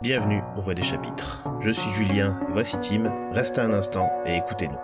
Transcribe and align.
Bienvenue 0.00 0.42
au 0.56 0.60
Voix 0.60 0.74
des 0.74 0.84
chapitres. 0.84 1.44
Je 1.60 1.72
suis 1.72 1.90
Julien 1.90 2.38
voici 2.50 2.78
Tim. 2.78 3.30
Restez 3.32 3.60
un 3.60 3.72
instant 3.72 4.08
et 4.24 4.36
écoutez-nous. 4.36 4.78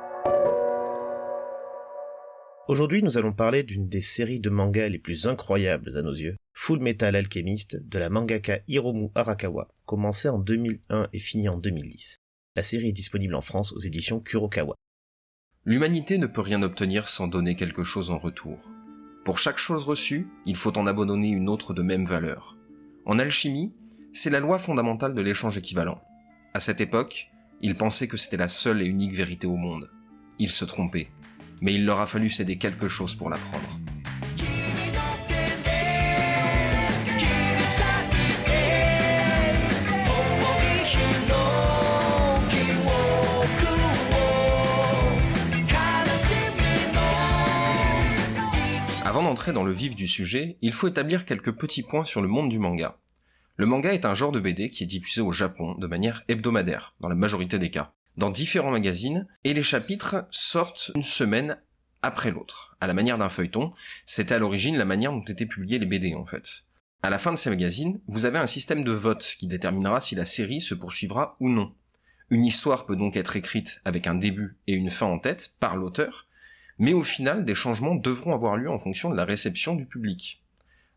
Aujourd'hui, 2.66 3.00
nous 3.00 3.16
allons 3.16 3.32
parler 3.32 3.62
d'une 3.62 3.88
des 3.88 4.00
séries 4.00 4.40
de 4.40 4.50
mangas 4.50 4.88
les 4.88 4.98
plus 4.98 5.28
incroyables 5.28 5.96
à 5.96 6.02
nos 6.02 6.12
yeux, 6.12 6.36
Full 6.52 6.80
Metal 6.80 7.14
Alchemist 7.14 7.76
de 7.88 7.98
la 8.00 8.10
mangaka 8.10 8.58
Hiromu 8.66 9.10
Arakawa, 9.14 9.68
commencée 9.86 10.28
en 10.28 10.40
2001 10.40 11.06
et 11.12 11.18
finie 11.20 11.48
en 11.48 11.58
2010. 11.58 12.16
La 12.56 12.64
série 12.64 12.88
est 12.88 12.92
disponible 12.92 13.36
en 13.36 13.40
France 13.40 13.72
aux 13.72 13.78
éditions 13.78 14.18
Kurokawa. 14.18 14.74
L'humanité 15.64 16.18
ne 16.18 16.26
peut 16.26 16.40
rien 16.40 16.60
obtenir 16.64 17.06
sans 17.06 17.28
donner 17.28 17.54
quelque 17.54 17.84
chose 17.84 18.10
en 18.10 18.18
retour. 18.18 18.58
Pour 19.24 19.38
chaque 19.38 19.58
chose 19.58 19.84
reçue, 19.84 20.26
il 20.44 20.56
faut 20.56 20.76
en 20.76 20.88
abandonner 20.88 21.30
une 21.30 21.48
autre 21.48 21.72
de 21.72 21.82
même 21.82 22.04
valeur. 22.04 22.56
En 23.06 23.20
alchimie, 23.20 23.72
c'est 24.14 24.30
la 24.30 24.38
loi 24.38 24.60
fondamentale 24.60 25.12
de 25.12 25.20
l'échange 25.20 25.58
équivalent. 25.58 26.00
À 26.54 26.60
cette 26.60 26.80
époque, 26.80 27.32
ils 27.60 27.74
pensaient 27.74 28.06
que 28.06 28.16
c'était 28.16 28.36
la 28.36 28.46
seule 28.46 28.80
et 28.80 28.86
unique 28.86 29.12
vérité 29.12 29.48
au 29.48 29.56
monde. 29.56 29.90
Ils 30.38 30.50
se 30.50 30.64
trompaient, 30.64 31.08
mais 31.60 31.74
il 31.74 31.84
leur 31.84 32.00
a 32.00 32.06
fallu 32.06 32.30
céder 32.30 32.56
quelque 32.56 32.86
chose 32.86 33.16
pour 33.16 33.28
l'apprendre. 33.28 33.68
Avant 49.04 49.22
d'entrer 49.22 49.52
dans 49.52 49.64
le 49.64 49.72
vif 49.72 49.96
du 49.96 50.06
sujet, 50.06 50.56
il 50.60 50.72
faut 50.72 50.86
établir 50.86 51.24
quelques 51.24 51.52
petits 51.52 51.82
points 51.82 52.04
sur 52.04 52.22
le 52.22 52.28
monde 52.28 52.48
du 52.48 52.60
manga. 52.60 52.96
Le 53.56 53.66
manga 53.66 53.94
est 53.94 54.04
un 54.04 54.14
genre 54.14 54.32
de 54.32 54.40
BD 54.40 54.68
qui 54.68 54.82
est 54.82 54.86
diffusé 54.86 55.20
au 55.20 55.30
Japon 55.30 55.76
de 55.76 55.86
manière 55.86 56.24
hebdomadaire, 56.26 56.96
dans 57.00 57.08
la 57.08 57.14
majorité 57.14 57.58
des 57.60 57.70
cas, 57.70 57.92
dans 58.16 58.30
différents 58.30 58.72
magazines, 58.72 59.28
et 59.44 59.54
les 59.54 59.62
chapitres 59.62 60.26
sortent 60.32 60.90
une 60.96 61.04
semaine 61.04 61.56
après 62.02 62.32
l'autre, 62.32 62.76
à 62.80 62.88
la 62.88 62.94
manière 62.94 63.16
d'un 63.16 63.28
feuilleton. 63.28 63.72
C'était 64.06 64.34
à 64.34 64.38
l'origine 64.40 64.76
la 64.76 64.84
manière 64.84 65.12
dont 65.12 65.22
étaient 65.22 65.46
publiés 65.46 65.78
les 65.78 65.86
BD 65.86 66.16
en 66.16 66.26
fait. 66.26 66.64
À 67.02 67.10
la 67.10 67.18
fin 67.18 67.32
de 67.32 67.36
ces 67.36 67.50
magazines, 67.50 68.00
vous 68.08 68.24
avez 68.24 68.38
un 68.38 68.46
système 68.46 68.82
de 68.82 68.90
vote 68.90 69.36
qui 69.38 69.46
déterminera 69.46 70.00
si 70.00 70.16
la 70.16 70.24
série 70.24 70.60
se 70.60 70.74
poursuivra 70.74 71.36
ou 71.38 71.48
non. 71.48 71.72
Une 72.30 72.44
histoire 72.44 72.86
peut 72.86 72.96
donc 72.96 73.16
être 73.16 73.36
écrite 73.36 73.80
avec 73.84 74.08
un 74.08 74.16
début 74.16 74.56
et 74.66 74.72
une 74.72 74.90
fin 74.90 75.06
en 75.06 75.18
tête 75.20 75.54
par 75.60 75.76
l'auteur, 75.76 76.26
mais 76.78 76.92
au 76.92 77.02
final, 77.02 77.44
des 77.44 77.54
changements 77.54 77.94
devront 77.94 78.34
avoir 78.34 78.56
lieu 78.56 78.70
en 78.70 78.78
fonction 78.78 79.10
de 79.10 79.16
la 79.16 79.24
réception 79.24 79.76
du 79.76 79.86
public. 79.86 80.43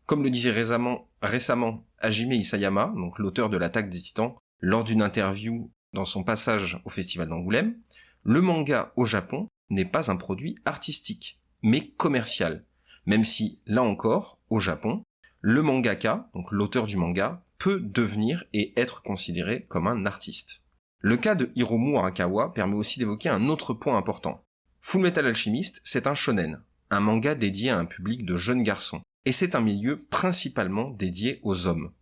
Comme 0.08 0.22
le 0.22 0.30
disait 0.30 0.52
récemment, 0.52 1.06
récemment 1.20 1.84
Hajime 1.98 2.32
Isayama, 2.32 2.94
donc 2.96 3.18
l'auteur 3.18 3.50
de 3.50 3.58
l'attaque 3.58 3.90
des 3.90 4.00
titans, 4.00 4.36
lors 4.58 4.82
d'une 4.82 5.02
interview 5.02 5.70
dans 5.92 6.06
son 6.06 6.24
passage 6.24 6.80
au 6.86 6.88
festival 6.88 7.28
d'Angoulême, 7.28 7.76
le 8.24 8.40
manga 8.40 8.90
au 8.96 9.04
Japon 9.04 9.48
n'est 9.68 9.84
pas 9.84 10.10
un 10.10 10.16
produit 10.16 10.56
artistique, 10.64 11.42
mais 11.60 11.90
commercial. 11.90 12.64
Même 13.04 13.22
si, 13.22 13.60
là 13.66 13.82
encore, 13.82 14.40
au 14.48 14.60
Japon, 14.60 15.02
le 15.42 15.60
mangaka, 15.60 16.30
donc 16.32 16.52
l'auteur 16.52 16.86
du 16.86 16.96
manga, 16.96 17.44
peut 17.58 17.78
devenir 17.78 18.44
et 18.54 18.72
être 18.80 19.02
considéré 19.02 19.66
comme 19.68 19.86
un 19.86 20.06
artiste. 20.06 20.64
Le 21.00 21.18
cas 21.18 21.34
de 21.34 21.50
Hiromu 21.54 21.98
Arakawa 21.98 22.50
permet 22.52 22.76
aussi 22.76 22.98
d'évoquer 22.98 23.28
un 23.28 23.48
autre 23.48 23.74
point 23.74 23.98
important. 23.98 24.42
Full 24.80 25.02
Metal 25.02 25.26
Alchemist, 25.26 25.82
c'est 25.84 26.06
un 26.06 26.14
shonen, 26.14 26.62
un 26.88 27.00
manga 27.00 27.34
dédié 27.34 27.68
à 27.68 27.78
un 27.78 27.84
public 27.84 28.24
de 28.24 28.38
jeunes 28.38 28.62
garçons, 28.62 29.02
et 29.24 29.32
c'est 29.32 29.54
un 29.54 29.60
milieu 29.60 30.04
principalement 30.04 30.90
dédié 30.90 31.40
aux 31.42 31.66
hommes. 31.66 31.92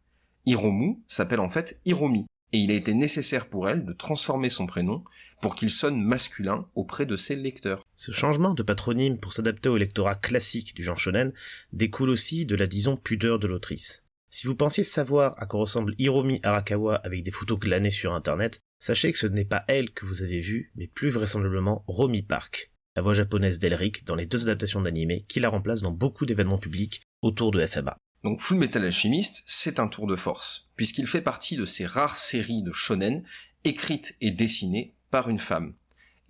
Hiromu 0.44 1.02
s'appelle 1.08 1.40
en 1.40 1.48
fait 1.48 1.80
Hiromi, 1.84 2.26
et 2.52 2.58
il 2.58 2.70
a 2.70 2.74
été 2.74 2.94
nécessaire 2.94 3.48
pour 3.48 3.68
elle 3.68 3.84
de 3.84 3.92
transformer 3.92 4.50
son 4.50 4.66
prénom 4.66 5.02
pour 5.40 5.54
qu'il 5.54 5.70
sonne 5.70 6.00
masculin 6.00 6.68
auprès 6.74 7.04
de 7.04 7.16
ses 7.16 7.36
lecteurs. 7.36 7.84
Ce 7.94 8.12
changement 8.12 8.54
de 8.54 8.62
patronyme 8.62 9.18
pour 9.18 9.32
s'adapter 9.32 9.68
au 9.68 9.76
lectorat 9.76 10.14
classique 10.14 10.74
du 10.74 10.82
genre 10.82 10.98
shonen 10.98 11.32
découle 11.72 12.10
aussi 12.10 12.46
de 12.46 12.54
la 12.54 12.66
disons 12.66 12.96
pudeur 12.96 13.38
de 13.38 13.46
l'autrice. 13.46 14.04
Si 14.30 14.46
vous 14.46 14.54
pensiez 14.54 14.84
savoir 14.84 15.34
à 15.38 15.46
quoi 15.46 15.60
ressemble 15.60 15.94
Hiromi 15.98 16.40
Arakawa 16.42 16.96
avec 16.96 17.22
des 17.22 17.30
photos 17.30 17.58
glanées 17.58 17.90
sur 17.90 18.12
internet, 18.12 18.60
sachez 18.78 19.10
que 19.10 19.18
ce 19.18 19.26
n'est 19.26 19.44
pas 19.44 19.64
elle 19.68 19.92
que 19.92 20.04
vous 20.04 20.22
avez 20.22 20.40
vue, 20.40 20.72
mais 20.76 20.86
plus 20.86 21.10
vraisemblablement 21.10 21.84
Romy 21.86 22.22
Park, 22.22 22.70
la 22.96 23.02
voix 23.02 23.12
japonaise 23.12 23.58
d'Elric 23.58 24.04
dans 24.04 24.14
les 24.14 24.26
deux 24.26 24.42
adaptations 24.44 24.80
d'anime 24.80 25.20
qui 25.28 25.38
la 25.38 25.50
remplace 25.50 25.82
dans 25.82 25.92
beaucoup 25.92 26.24
d'événements 26.24 26.58
publics 26.58 27.02
autour 27.22 27.50
de 27.50 27.64
FMA. 27.64 27.96
Donc 28.24 28.40
Full 28.40 28.56
Metal 28.56 28.84
Alchemist, 28.84 29.42
c'est 29.46 29.78
un 29.78 29.86
tour 29.86 30.06
de 30.06 30.16
force, 30.16 30.70
puisqu'il 30.74 31.06
fait 31.06 31.20
partie 31.20 31.56
de 31.56 31.66
ces 31.66 31.86
rares 31.86 32.16
séries 32.16 32.62
de 32.62 32.72
shonen 32.72 33.22
écrites 33.64 34.16
et 34.20 34.30
dessinées 34.30 34.94
par 35.10 35.28
une 35.28 35.38
femme. 35.38 35.74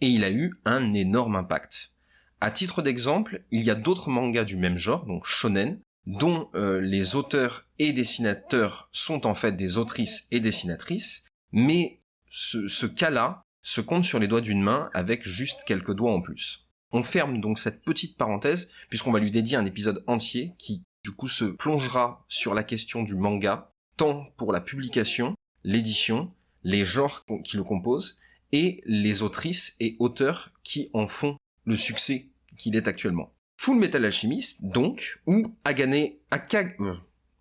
Et 0.01 0.09
il 0.09 0.25
a 0.25 0.31
eu 0.31 0.59
un 0.65 0.93
énorme 0.93 1.37
impact. 1.37 1.93
À 2.41 2.51
titre 2.51 2.83
d'exemple, 2.83 3.45
il 3.51 3.63
y 3.63 3.71
a 3.71 3.75
d'autres 3.75 4.11
mangas 4.11 4.45
du 4.45 4.57
même 4.57 4.77
genre, 4.77 5.07
donc 5.07 5.25
shonen, 5.25 5.81
dont 6.07 6.51
euh, 6.55 6.81
les 6.81 7.17
auteurs 7.17 7.67
et 7.79 7.93
dessinateurs 7.93 8.89
sont 8.93 9.27
en 9.27 9.35
fait 9.35 9.53
des 9.53 9.79
autrices 9.79 10.27
et 10.31 10.41
dessinatrices, 10.41 11.27
mais 11.53 11.99
ce, 12.29 12.69
ce 12.69 12.87
cas-là 12.87 13.46
se 13.67 13.81
compte 13.81 14.05
sur 14.05 14.21
les 14.21 14.29
doigts 14.29 14.41
d'une 14.41 14.63
main 14.63 14.91
avec 14.95 15.27
juste 15.27 15.65
quelques 15.67 15.93
doigts 15.93 16.13
en 16.13 16.23
plus. 16.23 16.69
On 16.93 17.03
ferme 17.03 17.41
donc 17.41 17.59
cette 17.59 17.83
petite 17.83 18.17
parenthèse 18.17 18.69
puisqu'on 18.89 19.11
va 19.11 19.19
lui 19.19 19.33
dédier 19.33 19.57
un 19.57 19.67
épisode 19.67 20.05
entier 20.07 20.53
qui 20.57 20.85
du 21.03 21.11
coup 21.11 21.27
se 21.27 21.45
plongera 21.45 22.25
sur 22.29 22.55
la 22.55 22.63
question 22.63 23.03
du 23.03 23.17
manga, 23.17 23.73
tant 23.97 24.27
pour 24.37 24.53
la 24.53 24.61
publication, 24.61 25.35
l'édition, 25.65 26.33
les 26.63 26.85
genres 26.85 27.25
qui 27.43 27.57
le 27.57 27.65
composent, 27.65 28.17
et 28.53 28.83
les 28.87 29.25
autrices 29.25 29.75
et 29.81 29.97
auteurs 29.99 30.53
qui 30.63 30.89
en 30.93 31.09
font 31.09 31.37
le 31.65 31.77
succès 31.77 32.27
qu'il 32.57 32.77
est 32.77 32.87
actuellement. 32.87 33.33
Full 33.61 33.79
Metal 33.79 34.05
Alchemist, 34.05 34.65
donc, 34.65 35.21
ou 35.27 35.57
Agane 35.65 36.11
Akag... 36.31 36.77
Euh, 36.81 36.95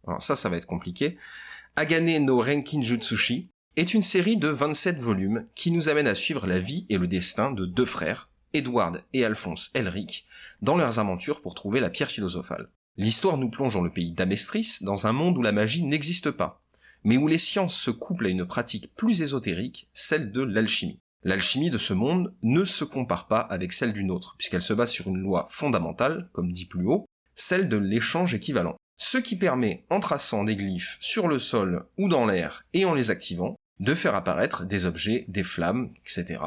alors 0.07 0.23
ça, 0.23 0.35
ça 0.35 0.49
va 0.49 0.57
être 0.57 0.65
compliqué. 0.65 1.17
Agane 1.75 2.25
no 2.25 2.41
Renkinjutsushi 2.41 3.49
est 3.77 3.93
une 3.93 4.01
série 4.01 4.37
de 4.37 4.47
27 4.47 4.99
volumes 4.99 5.47
qui 5.53 5.69
nous 5.71 5.89
amène 5.89 6.07
à 6.07 6.15
suivre 6.15 6.47
la 6.47 6.59
vie 6.59 6.85
et 6.89 6.97
le 6.97 7.07
destin 7.07 7.51
de 7.51 7.65
deux 7.65 7.85
frères, 7.85 8.29
Edward 8.53 9.03
et 9.11 9.25
Alphonse 9.25 9.69
Elric, 9.73 10.25
dans 10.61 10.77
leurs 10.77 10.99
aventures 10.99 11.41
pour 11.41 11.55
trouver 11.55 11.81
la 11.81 11.89
pierre 11.89 12.09
philosophale. 12.09 12.69
L'histoire 12.95 13.37
nous 13.37 13.49
plonge 13.49 13.73
dans 13.73 13.81
le 13.81 13.89
pays 13.89 14.13
d'Amestris, 14.13 14.77
dans 14.81 15.07
un 15.07 15.11
monde 15.11 15.37
où 15.37 15.41
la 15.41 15.51
magie 15.51 15.83
n'existe 15.83 16.31
pas, 16.31 16.63
mais 17.03 17.17
où 17.17 17.27
les 17.27 17.37
sciences 17.37 17.75
se 17.75 17.91
couplent 17.91 18.27
à 18.27 18.29
une 18.29 18.45
pratique 18.45 18.93
plus 18.95 19.21
ésotérique, 19.21 19.89
celle 19.91 20.31
de 20.31 20.41
l'alchimie. 20.41 21.01
L'alchimie 21.23 21.69
de 21.69 21.77
ce 21.77 21.93
monde 21.93 22.33
ne 22.43 22.63
se 22.63 22.85
compare 22.85 23.27
pas 23.27 23.39
avec 23.39 23.73
celle 23.73 23.91
d'une 23.91 24.11
autre, 24.11 24.35
puisqu'elle 24.37 24.61
se 24.61 24.73
base 24.73 24.91
sur 24.91 25.07
une 25.07 25.17
loi 25.17 25.47
fondamentale, 25.49 26.29
comme 26.31 26.53
dit 26.53 26.65
plus 26.65 26.87
haut, 26.87 27.05
celle 27.33 27.67
de 27.67 27.77
l'échange 27.77 28.33
équivalent. 28.33 28.77
Ce 28.97 29.17
qui 29.17 29.35
permet, 29.35 29.83
en 29.89 29.99
traçant 29.99 30.45
des 30.45 30.55
glyphes 30.55 30.95
sur 31.01 31.27
le 31.27 31.39
sol 31.39 31.85
ou 31.97 32.07
dans 32.07 32.25
l'air 32.25 32.63
et 32.73 32.85
en 32.85 32.93
les 32.93 33.11
activant, 33.11 33.57
de 33.79 33.93
faire 33.93 34.15
apparaître 34.15 34.65
des 34.65 34.85
objets, 34.85 35.25
des 35.27 35.43
flammes, 35.43 35.91
etc., 36.01 36.39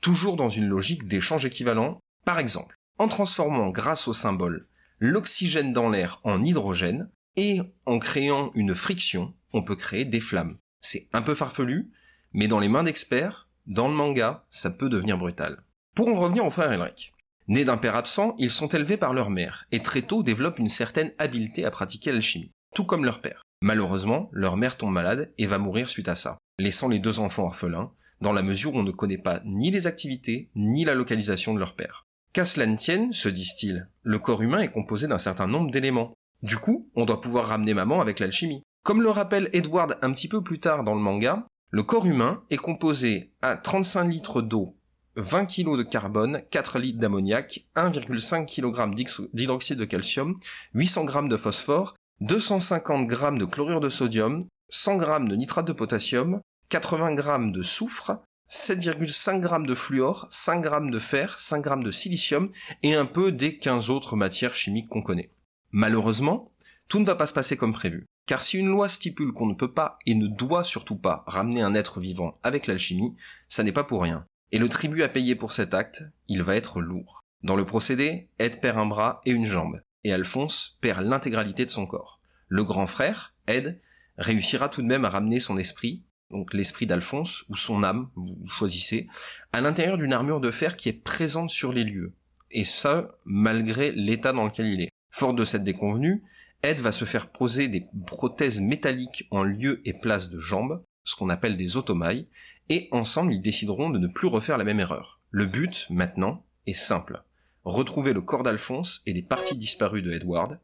toujours 0.00 0.36
dans 0.36 0.48
une 0.48 0.68
logique 0.68 1.08
d'échange 1.08 1.44
équivalent. 1.44 1.98
Par 2.24 2.38
exemple, 2.38 2.76
en 2.98 3.08
transformant 3.08 3.70
grâce 3.70 4.08
au 4.08 4.14
symbole 4.14 4.66
l'oxygène 4.98 5.72
dans 5.72 5.90
l'air 5.90 6.20
en 6.24 6.42
hydrogène, 6.42 7.10
et 7.36 7.60
en 7.84 7.98
créant 7.98 8.50
une 8.54 8.74
friction, 8.74 9.34
on 9.52 9.62
peut 9.62 9.76
créer 9.76 10.04
des 10.06 10.20
flammes. 10.20 10.56
C'est 10.80 11.08
un 11.12 11.22
peu 11.22 11.34
farfelu, 11.34 11.90
mais 12.32 12.48
dans 12.48 12.60
les 12.60 12.68
mains 12.68 12.82
d'experts, 12.82 13.48
dans 13.66 13.88
le 13.88 13.94
manga, 13.94 14.44
ça 14.48 14.70
peut 14.70 14.88
devenir 14.88 15.18
brutal. 15.18 15.62
Pour 15.94 16.08
en 16.08 16.18
revenir 16.18 16.46
aux 16.46 16.50
frères 16.50 16.72
Elric. 16.72 17.12
Nés 17.48 17.64
d'un 17.64 17.76
père 17.76 17.94
absent, 17.94 18.34
ils 18.38 18.50
sont 18.50 18.68
élevés 18.68 18.96
par 18.96 19.12
leur 19.12 19.30
mère, 19.30 19.66
et 19.70 19.82
très 19.82 20.02
tôt 20.02 20.22
développent 20.22 20.58
une 20.58 20.68
certaine 20.68 21.12
habileté 21.18 21.64
à 21.64 21.70
pratiquer 21.70 22.10
l'alchimie, 22.10 22.52
tout 22.74 22.84
comme 22.84 23.04
leur 23.04 23.20
père. 23.20 23.42
Malheureusement, 23.62 24.28
leur 24.32 24.56
mère 24.56 24.76
tombe 24.76 24.92
malade 24.92 25.32
et 25.38 25.46
va 25.46 25.58
mourir 25.58 25.88
suite 25.88 26.08
à 26.08 26.16
ça, 26.16 26.38
laissant 26.58 26.88
les 26.88 26.98
deux 26.98 27.20
enfants 27.20 27.44
orphelins, 27.44 27.90
dans 28.20 28.32
la 28.32 28.42
mesure 28.42 28.74
où 28.74 28.78
on 28.78 28.82
ne 28.82 28.90
connaît 28.90 29.18
pas 29.18 29.40
ni 29.44 29.70
les 29.70 29.86
activités, 29.86 30.50
ni 30.54 30.84
la 30.84 30.94
localisation 30.94 31.54
de 31.54 31.58
leur 31.58 31.74
père. 31.74 32.06
Qu'à 32.32 32.44
cela 32.44 32.66
tienne, 32.74 33.12
se 33.12 33.28
disent-ils, 33.28 33.88
le 34.02 34.18
corps 34.18 34.42
humain 34.42 34.60
est 34.60 34.70
composé 34.70 35.06
d'un 35.08 35.18
certain 35.18 35.46
nombre 35.46 35.70
d'éléments. 35.70 36.12
Du 36.42 36.56
coup, 36.56 36.90
on 36.94 37.06
doit 37.06 37.20
pouvoir 37.20 37.46
ramener 37.46 37.72
maman 37.72 38.00
avec 38.00 38.20
l'alchimie. 38.20 38.62
Comme 38.82 39.02
le 39.02 39.10
rappelle 39.10 39.48
Edward 39.52 39.98
un 40.02 40.12
petit 40.12 40.28
peu 40.28 40.42
plus 40.42 40.60
tard 40.60 40.84
dans 40.84 40.94
le 40.94 41.00
manga, 41.00 41.46
le 41.70 41.82
corps 41.82 42.06
humain 42.06 42.44
est 42.50 42.58
composé 42.58 43.32
à 43.42 43.56
35 43.56 44.04
litres 44.04 44.42
d'eau, 44.42 44.76
20 45.16 45.46
kg 45.46 45.76
de 45.78 45.82
carbone, 45.82 46.42
4 46.50 46.78
litres 46.78 46.98
d'ammoniac, 46.98 47.66
1,5 47.74 48.46
kg 48.46 49.28
d'hydroxyde 49.32 49.78
de 49.78 49.84
calcium, 49.84 50.34
800 50.74 51.06
g 51.08 51.28
de 51.28 51.36
phosphore, 51.36 51.96
250 52.20 53.10
g 53.10 53.38
de 53.38 53.44
chlorure 53.44 53.80
de 53.80 53.90
sodium, 53.90 54.46
100 54.70 55.00
g 55.00 55.28
de 55.28 55.36
nitrate 55.36 55.66
de 55.66 55.72
potassium, 55.74 56.40
80 56.70 57.16
g 57.16 57.52
de 57.52 57.62
soufre, 57.62 58.12
7,5 58.48 59.42
g 59.42 59.66
de 59.66 59.74
fluor, 59.74 60.26
5 60.30 60.64
g 60.64 60.90
de 60.90 60.98
fer, 60.98 61.38
5 61.38 61.62
g 61.62 61.84
de 61.84 61.90
silicium 61.90 62.50
et 62.82 62.94
un 62.94 63.04
peu 63.04 63.32
des 63.32 63.58
15 63.58 63.90
autres 63.90 64.16
matières 64.16 64.54
chimiques 64.54 64.88
qu'on 64.88 65.02
connaît. 65.02 65.30
Malheureusement, 65.72 66.52
tout 66.88 67.00
ne 67.00 67.04
va 67.04 67.16
pas 67.16 67.26
se 67.26 67.34
passer 67.34 67.58
comme 67.58 67.74
prévu. 67.74 68.06
Car 68.26 68.42
si 68.42 68.56
une 68.58 68.68
loi 68.68 68.88
stipule 68.88 69.32
qu'on 69.32 69.46
ne 69.46 69.54
peut 69.54 69.72
pas 69.72 69.98
et 70.06 70.14
ne 70.14 70.26
doit 70.26 70.64
surtout 70.64 70.96
pas 70.96 71.22
ramener 71.26 71.60
un 71.60 71.74
être 71.74 72.00
vivant 72.00 72.38
avec 72.42 72.66
l'alchimie, 72.66 73.14
ça 73.48 73.62
n'est 73.62 73.72
pas 73.72 73.84
pour 73.84 74.02
rien. 74.02 74.24
Et 74.52 74.58
le 74.58 74.70
tribut 74.70 75.02
à 75.02 75.08
payer 75.08 75.34
pour 75.34 75.52
cet 75.52 75.74
acte, 75.74 76.02
il 76.28 76.42
va 76.42 76.56
être 76.56 76.80
lourd. 76.80 77.20
Dans 77.42 77.56
le 77.56 77.66
procédé, 77.66 78.30
Ed 78.38 78.60
perd 78.62 78.78
un 78.78 78.86
bras 78.86 79.20
et 79.26 79.32
une 79.32 79.44
jambe, 79.44 79.80
Alphonse 80.12 80.78
perd 80.80 81.04
l'intégralité 81.06 81.64
de 81.64 81.70
son 81.70 81.86
corps. 81.86 82.20
Le 82.48 82.64
grand 82.64 82.86
frère, 82.86 83.34
Ed, 83.46 83.80
réussira 84.18 84.68
tout 84.68 84.82
de 84.82 84.86
même 84.86 85.04
à 85.04 85.10
ramener 85.10 85.40
son 85.40 85.58
esprit, 85.58 86.04
donc 86.30 86.54
l'esprit 86.54 86.86
d'Alphonse, 86.86 87.44
ou 87.48 87.56
son 87.56 87.82
âme, 87.82 88.10
vous 88.16 88.46
choisissez, 88.48 89.08
à 89.52 89.60
l'intérieur 89.60 89.96
d'une 89.96 90.12
armure 90.12 90.40
de 90.40 90.50
fer 90.50 90.76
qui 90.76 90.88
est 90.88 90.92
présente 90.92 91.50
sur 91.50 91.72
les 91.72 91.84
lieux. 91.84 92.14
Et 92.50 92.64
ça, 92.64 93.16
malgré 93.24 93.92
l'état 93.92 94.32
dans 94.32 94.46
lequel 94.46 94.66
il 94.66 94.82
est. 94.82 94.90
Fort 95.10 95.34
de 95.34 95.44
cette 95.44 95.64
déconvenue, 95.64 96.22
Ed 96.62 96.80
va 96.80 96.92
se 96.92 97.04
faire 97.04 97.30
poser 97.30 97.68
des 97.68 97.86
prothèses 98.06 98.60
métalliques 98.60 99.26
en 99.30 99.42
lieu 99.42 99.80
et 99.84 99.98
place 100.00 100.30
de 100.30 100.38
jambes, 100.38 100.82
ce 101.04 101.14
qu'on 101.14 101.28
appelle 101.28 101.56
des 101.56 101.76
automailles, 101.76 102.28
et 102.68 102.88
ensemble 102.90 103.32
ils 103.32 103.42
décideront 103.42 103.90
de 103.90 103.98
ne 103.98 104.08
plus 104.08 104.26
refaire 104.26 104.58
la 104.58 104.64
même 104.64 104.80
erreur. 104.80 105.20
Le 105.30 105.46
but, 105.46 105.86
maintenant, 105.90 106.44
est 106.66 106.72
simple. 106.72 107.22
Retrouver 107.66 108.12
le 108.12 108.22
corps 108.22 108.44
d'Alphonse 108.44 109.02
et 109.06 109.12
les 109.12 109.24
parties 109.24 109.56
disparues 109.56 110.00
de 110.00 110.12
Edward, 110.12 110.60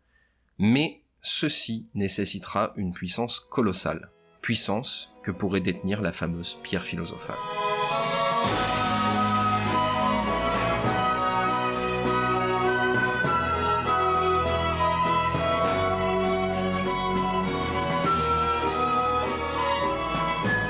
mais 0.57 1.03
ceci 1.21 1.89
nécessitera 1.95 2.73
une 2.77 2.93
puissance 2.93 3.41
colossale. 3.41 4.13
Puissance 4.41 5.13
que 5.25 5.33
pourrait 5.33 5.61
détenir 5.61 6.01
la 6.01 6.13
fameuse 6.13 6.61
pierre 6.63 6.85
philosophale. 6.85 7.35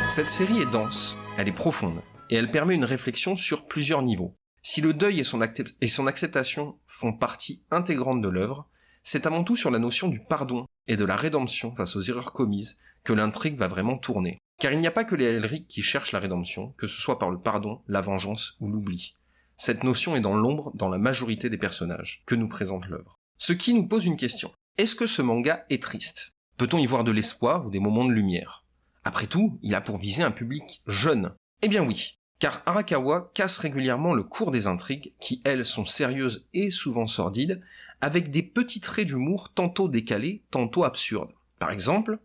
Cette 0.08 0.30
série 0.30 0.62
est 0.62 0.70
dense, 0.70 1.18
elle 1.36 1.48
est 1.48 1.52
profonde, 1.52 2.00
et 2.30 2.36
elle 2.36 2.50
permet 2.50 2.74
une 2.74 2.86
réflexion 2.86 3.36
sur 3.36 3.66
plusieurs 3.66 4.00
niveaux. 4.00 4.34
Si 4.62 4.80
le 4.80 4.94
deuil 4.94 5.20
et 5.20 5.24
son, 5.24 6.06
acceptation 6.06 6.78
font 6.86 7.12
partie 7.12 7.64
intégrante 7.72 8.22
de 8.22 8.28
l'œuvre, 8.28 8.68
c'est 9.02 9.26
avant 9.26 9.42
tout 9.42 9.56
sur 9.56 9.72
la 9.72 9.80
notion 9.80 10.08
du 10.08 10.20
pardon 10.20 10.66
et 10.86 10.96
de 10.96 11.04
la 11.04 11.16
rédemption 11.16 11.74
face 11.74 11.96
aux 11.96 12.00
erreurs 12.00 12.32
commises 12.32 12.78
que 13.02 13.12
l'intrigue 13.12 13.56
va 13.56 13.66
vraiment 13.66 13.98
tourner. 13.98 14.38
Car 14.60 14.72
il 14.72 14.78
n'y 14.78 14.86
a 14.86 14.92
pas 14.92 15.04
que 15.04 15.16
les 15.16 15.24
Elric 15.24 15.66
qui 15.66 15.82
cherchent 15.82 16.12
la 16.12 16.20
rédemption, 16.20 16.74
que 16.76 16.86
ce 16.86 17.00
soit 17.00 17.18
par 17.18 17.30
le 17.30 17.40
pardon, 17.40 17.82
la 17.88 18.00
vengeance 18.00 18.54
ou 18.60 18.68
l'oubli. 18.68 19.16
Cette 19.56 19.82
notion 19.82 20.14
est 20.14 20.20
dans 20.20 20.36
l'ombre 20.36 20.70
dans 20.74 20.88
la 20.88 20.98
majorité 20.98 21.50
des 21.50 21.58
personnages 21.58 22.22
que 22.26 22.36
nous 22.36 22.48
présente 22.48 22.86
l'œuvre. 22.86 23.18
Ce 23.38 23.52
qui 23.52 23.74
nous 23.74 23.88
pose 23.88 24.06
une 24.06 24.16
question. 24.16 24.52
Est-ce 24.78 24.94
que 24.94 25.06
ce 25.06 25.22
manga 25.22 25.66
est 25.70 25.82
triste? 25.82 26.34
Peut-on 26.56 26.78
y 26.78 26.86
voir 26.86 27.02
de 27.02 27.10
l'espoir 27.10 27.66
ou 27.66 27.70
des 27.70 27.80
moments 27.80 28.04
de 28.04 28.12
lumière? 28.12 28.64
Après 29.04 29.26
tout, 29.26 29.58
il 29.62 29.74
a 29.74 29.80
pour 29.80 29.98
viser 29.98 30.22
un 30.22 30.30
public 30.30 30.82
jeune. 30.86 31.34
Eh 31.62 31.68
bien 31.68 31.84
oui, 31.84 32.20
car 32.42 32.60
Arakawa 32.66 33.30
casse 33.34 33.58
régulièrement 33.58 34.14
le 34.14 34.24
cours 34.24 34.50
des 34.50 34.66
intrigues, 34.66 35.12
qui 35.20 35.40
elles 35.44 35.64
sont 35.64 35.86
sérieuses 35.86 36.48
et 36.54 36.72
souvent 36.72 37.06
sordides, 37.06 37.62
avec 38.00 38.32
des 38.32 38.42
petits 38.42 38.80
traits 38.80 39.06
d'humour 39.06 39.52
tantôt 39.54 39.86
décalés, 39.86 40.42
tantôt 40.50 40.82
absurdes. 40.82 41.30
Par 41.60 41.70
exemple, 41.70 42.16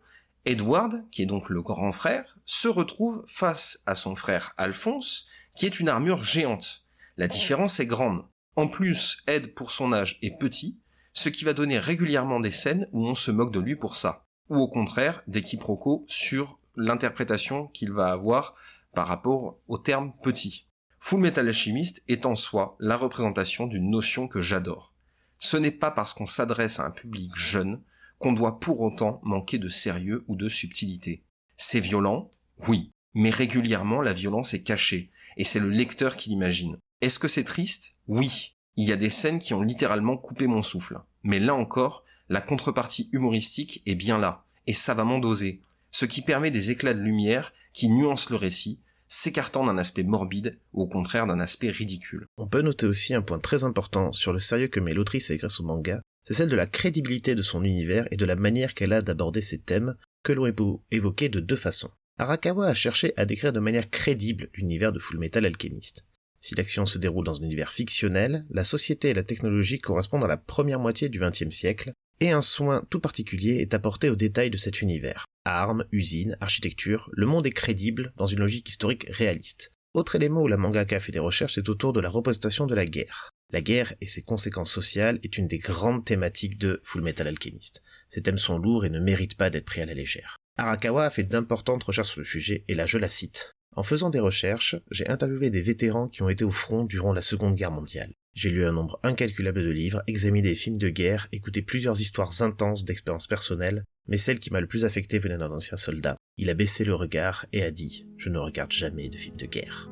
Edward, 0.45 1.03
qui 1.11 1.21
est 1.21 1.27
donc 1.27 1.49
le 1.49 1.61
grand 1.61 1.91
frère, 1.91 2.35
se 2.47 2.67
retrouve 2.67 3.23
face 3.27 3.83
à 3.85 3.93
son 3.93 4.15
frère 4.15 4.55
Alphonse, 4.57 5.27
qui 5.55 5.67
est 5.67 5.79
une 5.79 5.87
armure 5.87 6.23
géante. 6.23 6.87
La 7.17 7.27
différence 7.27 7.79
est 7.79 7.85
grande. 7.85 8.25
En 8.55 8.67
plus, 8.67 9.21
Ed 9.27 9.53
pour 9.53 9.71
son 9.71 9.93
âge 9.93 10.17
est 10.23 10.35
petit, 10.39 10.79
ce 11.13 11.29
qui 11.29 11.45
va 11.45 11.53
donner 11.53 11.77
régulièrement 11.77 12.39
des 12.39 12.49
scènes 12.49 12.87
où 12.91 13.07
on 13.07 13.13
se 13.13 13.29
moque 13.29 13.53
de 13.53 13.59
lui 13.59 13.75
pour 13.75 13.95
ça. 13.95 14.25
Ou 14.49 14.57
au 14.57 14.67
contraire, 14.67 15.21
des 15.27 15.43
quiproquos 15.43 16.05
sur 16.07 16.57
l'interprétation 16.75 17.67
qu'il 17.67 17.91
va 17.91 18.11
avoir 18.11 18.55
par 18.97 19.07
rapport 19.07 19.59
au 19.67 19.77
terme 19.77 20.11
petit. 20.23 20.65
Full 20.99 21.19
Metal 21.19 21.47
Alchemist 21.47 22.03
est 22.07 22.25
en 22.25 22.35
soi 22.35 22.75
la 22.79 22.97
représentation 22.97 23.67
d'une 23.67 23.91
notion 23.91 24.27
que 24.27 24.41
j'adore. 24.41 24.95
Ce 25.37 25.55
n'est 25.55 25.69
pas 25.69 25.91
parce 25.91 26.15
qu'on 26.15 26.25
s'adresse 26.25 26.79
à 26.79 26.87
un 26.87 26.89
public 26.89 27.29
jeune 27.35 27.83
qu'on 28.17 28.33
doit 28.33 28.59
pour 28.59 28.81
autant 28.81 29.21
manquer 29.21 29.59
de 29.59 29.69
sérieux 29.69 30.25
ou 30.27 30.35
de 30.35 30.49
subtilité. 30.49 31.23
C'est 31.57 31.79
violent, 31.79 32.31
oui, 32.67 32.91
mais 33.13 33.29
régulièrement 33.29 34.01
la 34.01 34.13
violence 34.13 34.55
est 34.55 34.63
cachée, 34.63 35.11
et 35.37 35.43
c'est 35.43 35.59
le 35.59 35.69
lecteur 35.69 36.15
qui 36.15 36.31
l'imagine. 36.31 36.79
Est-ce 37.01 37.19
que 37.19 37.27
c'est 37.27 37.43
triste? 37.43 37.99
Oui. 38.07 38.55
Il 38.77 38.87
y 38.87 38.93
a 38.93 38.97
des 38.97 39.11
scènes 39.11 39.39
qui 39.39 39.53
ont 39.53 39.61
littéralement 39.61 40.17
coupé 40.17 40.47
mon 40.47 40.63
souffle. 40.63 40.97
Mais 41.21 41.37
là 41.37 41.53
encore, 41.53 42.03
la 42.29 42.41
contrepartie 42.41 43.09
humoristique 43.11 43.83
est 43.85 43.93
bien 43.93 44.17
là, 44.17 44.47
et 44.65 44.73
savamment 44.73 45.19
dosée, 45.19 45.61
ce 45.91 46.05
qui 46.05 46.23
permet 46.23 46.49
des 46.49 46.71
éclats 46.71 46.95
de 46.95 46.99
lumière 46.99 47.53
qui 47.73 47.89
nuancent 47.89 48.31
le 48.31 48.37
récit, 48.37 48.81
s'écartant 49.07 49.65
d'un 49.65 49.77
aspect 49.77 50.03
morbide 50.03 50.57
ou 50.73 50.81
au 50.83 50.87
contraire 50.87 51.27
d'un 51.27 51.39
aspect 51.39 51.69
ridicule. 51.69 52.25
On 52.37 52.47
peut 52.47 52.61
noter 52.61 52.85
aussi 52.85 53.13
un 53.13 53.21
point 53.21 53.39
très 53.39 53.63
important 53.63 54.11
sur 54.11 54.33
le 54.33 54.39
sérieux 54.39 54.67
que 54.67 54.79
met 54.79 54.93
l'autrice 54.93 55.31
à 55.31 55.33
écrire 55.33 55.51
son 55.51 55.63
manga, 55.63 56.01
c'est 56.27 56.33
celle 56.33 56.49
de 56.49 56.57
la 56.57 56.65
crédibilité 56.65 57.35
de 57.35 57.41
son 57.41 57.63
univers 57.63 58.05
et 58.11 58.17
de 58.17 58.25
la 58.25 58.35
manière 58.35 58.73
qu'elle 58.73 58.91
a 58.91 59.01
d'aborder 59.01 59.41
ses 59.41 59.59
thèmes, 59.59 59.95
que 60.23 60.33
l'on 60.33 60.51
peut 60.51 60.73
évoquer 60.91 61.29
de 61.29 61.39
deux 61.39 61.55
façons. 61.55 61.89
Arakawa 62.17 62.67
a 62.67 62.73
cherché 62.73 63.13
à 63.15 63.25
décrire 63.25 63.53
de 63.53 63.61
manière 63.61 63.89
crédible 63.89 64.49
l'univers 64.53 64.91
de 64.91 64.99
Fullmetal 64.99 65.45
Alchemist. 65.45 66.03
Si 66.41 66.53
l'action 66.55 66.85
se 66.85 66.97
déroule 66.97 67.23
dans 67.23 67.39
un 67.39 67.45
univers 67.45 67.71
fictionnel, 67.71 68.45
la 68.49 68.65
société 68.65 69.09
et 69.09 69.13
la 69.13 69.23
technologie 69.23 69.79
correspondent 69.79 70.25
à 70.25 70.27
la 70.27 70.35
première 70.35 70.81
moitié 70.81 71.07
du 71.07 71.19
XXe 71.19 71.55
siècle, 71.55 71.93
et 72.19 72.31
un 72.31 72.41
soin 72.41 72.83
tout 72.89 72.99
particulier 72.99 73.57
est 73.57 73.73
apporté 73.73 74.09
aux 74.09 74.15
détails 74.15 74.49
de 74.49 74.57
cet 74.57 74.81
univers. 74.81 75.25
Armes, 75.45 75.85
usines, 75.91 76.37
architecture, 76.41 77.09
le 77.13 77.25
monde 77.25 77.45
est 77.47 77.51
crédible 77.51 78.13
dans 78.17 78.25
une 78.25 78.39
logique 78.39 78.69
historique 78.69 79.05
réaliste. 79.09 79.71
Autre 79.93 80.15
élément 80.15 80.41
où 80.41 80.47
la 80.47 80.57
mangaka 80.57 80.99
fait 80.99 81.11
des 81.11 81.19
recherches 81.19 81.57
est 81.57 81.69
autour 81.69 81.93
de 81.93 81.99
la 81.99 82.09
représentation 82.09 82.65
de 82.65 82.75
la 82.75 82.85
guerre. 82.85 83.31
La 83.51 83.61
guerre 83.61 83.93
et 84.01 84.07
ses 84.07 84.21
conséquences 84.21 84.71
sociales 84.71 85.19
est 85.23 85.37
une 85.37 85.47
des 85.47 85.57
grandes 85.57 86.03
thématiques 86.03 86.57
de 86.57 86.81
Fullmetal 86.83 87.27
Alchemist. 87.27 87.81
Ces 88.09 88.21
thèmes 88.21 88.37
sont 88.37 88.57
lourds 88.57 88.85
et 88.85 88.89
ne 88.89 88.99
méritent 88.99 89.37
pas 89.37 89.49
d'être 89.49 89.65
pris 89.65 89.81
à 89.81 89.85
la 89.85 89.93
légère. 89.93 90.35
Arakawa 90.57 91.05
a 91.05 91.09
fait 91.09 91.23
d'importantes 91.23 91.83
recherches 91.83 92.09
sur 92.09 92.19
le 92.19 92.25
sujet, 92.25 92.65
et 92.67 92.73
là 92.73 92.85
je 92.85 92.97
la 92.97 93.09
cite. 93.09 93.53
En 93.75 93.83
faisant 93.83 94.09
des 94.09 94.19
recherches, 94.19 94.75
j'ai 94.91 95.07
interviewé 95.07 95.49
des 95.49 95.61
vétérans 95.61 96.07
qui 96.07 96.23
ont 96.23 96.29
été 96.29 96.43
au 96.43 96.51
front 96.51 96.83
durant 96.83 97.13
la 97.13 97.21
Seconde 97.21 97.55
Guerre 97.55 97.71
mondiale. 97.71 98.11
J'ai 98.37 98.51
lu 98.51 98.67
un 98.67 98.71
nombre 98.71 98.99
incalculable 99.01 99.63
de 99.63 99.71
livres, 99.71 100.03
examiné 100.05 100.49
des 100.49 100.53
films 100.53 100.77
de 100.77 100.89
guerre, 100.89 101.27
écouté 101.31 101.63
plusieurs 101.63 101.99
histoires 101.99 102.43
intenses 102.43 102.85
d'expériences 102.85 103.25
personnelles, 103.25 103.83
mais 104.07 104.19
celle 104.19 104.37
qui 104.37 104.53
m'a 104.53 104.61
le 104.61 104.67
plus 104.67 104.85
affecté 104.85 105.17
venait 105.17 105.39
d'un 105.39 105.49
ancien 105.49 105.75
soldat. 105.75 106.17
Il 106.37 106.51
a 106.51 106.53
baissé 106.53 106.85
le 106.85 106.93
regard 106.93 107.47
et 107.51 107.63
a 107.63 107.71
dit⁇ 107.71 108.05
Je 108.15 108.29
ne 108.29 108.37
regarde 108.37 108.71
jamais 108.71 109.09
de 109.09 109.17
films 109.17 109.37
de 109.37 109.47
guerre 109.47 109.89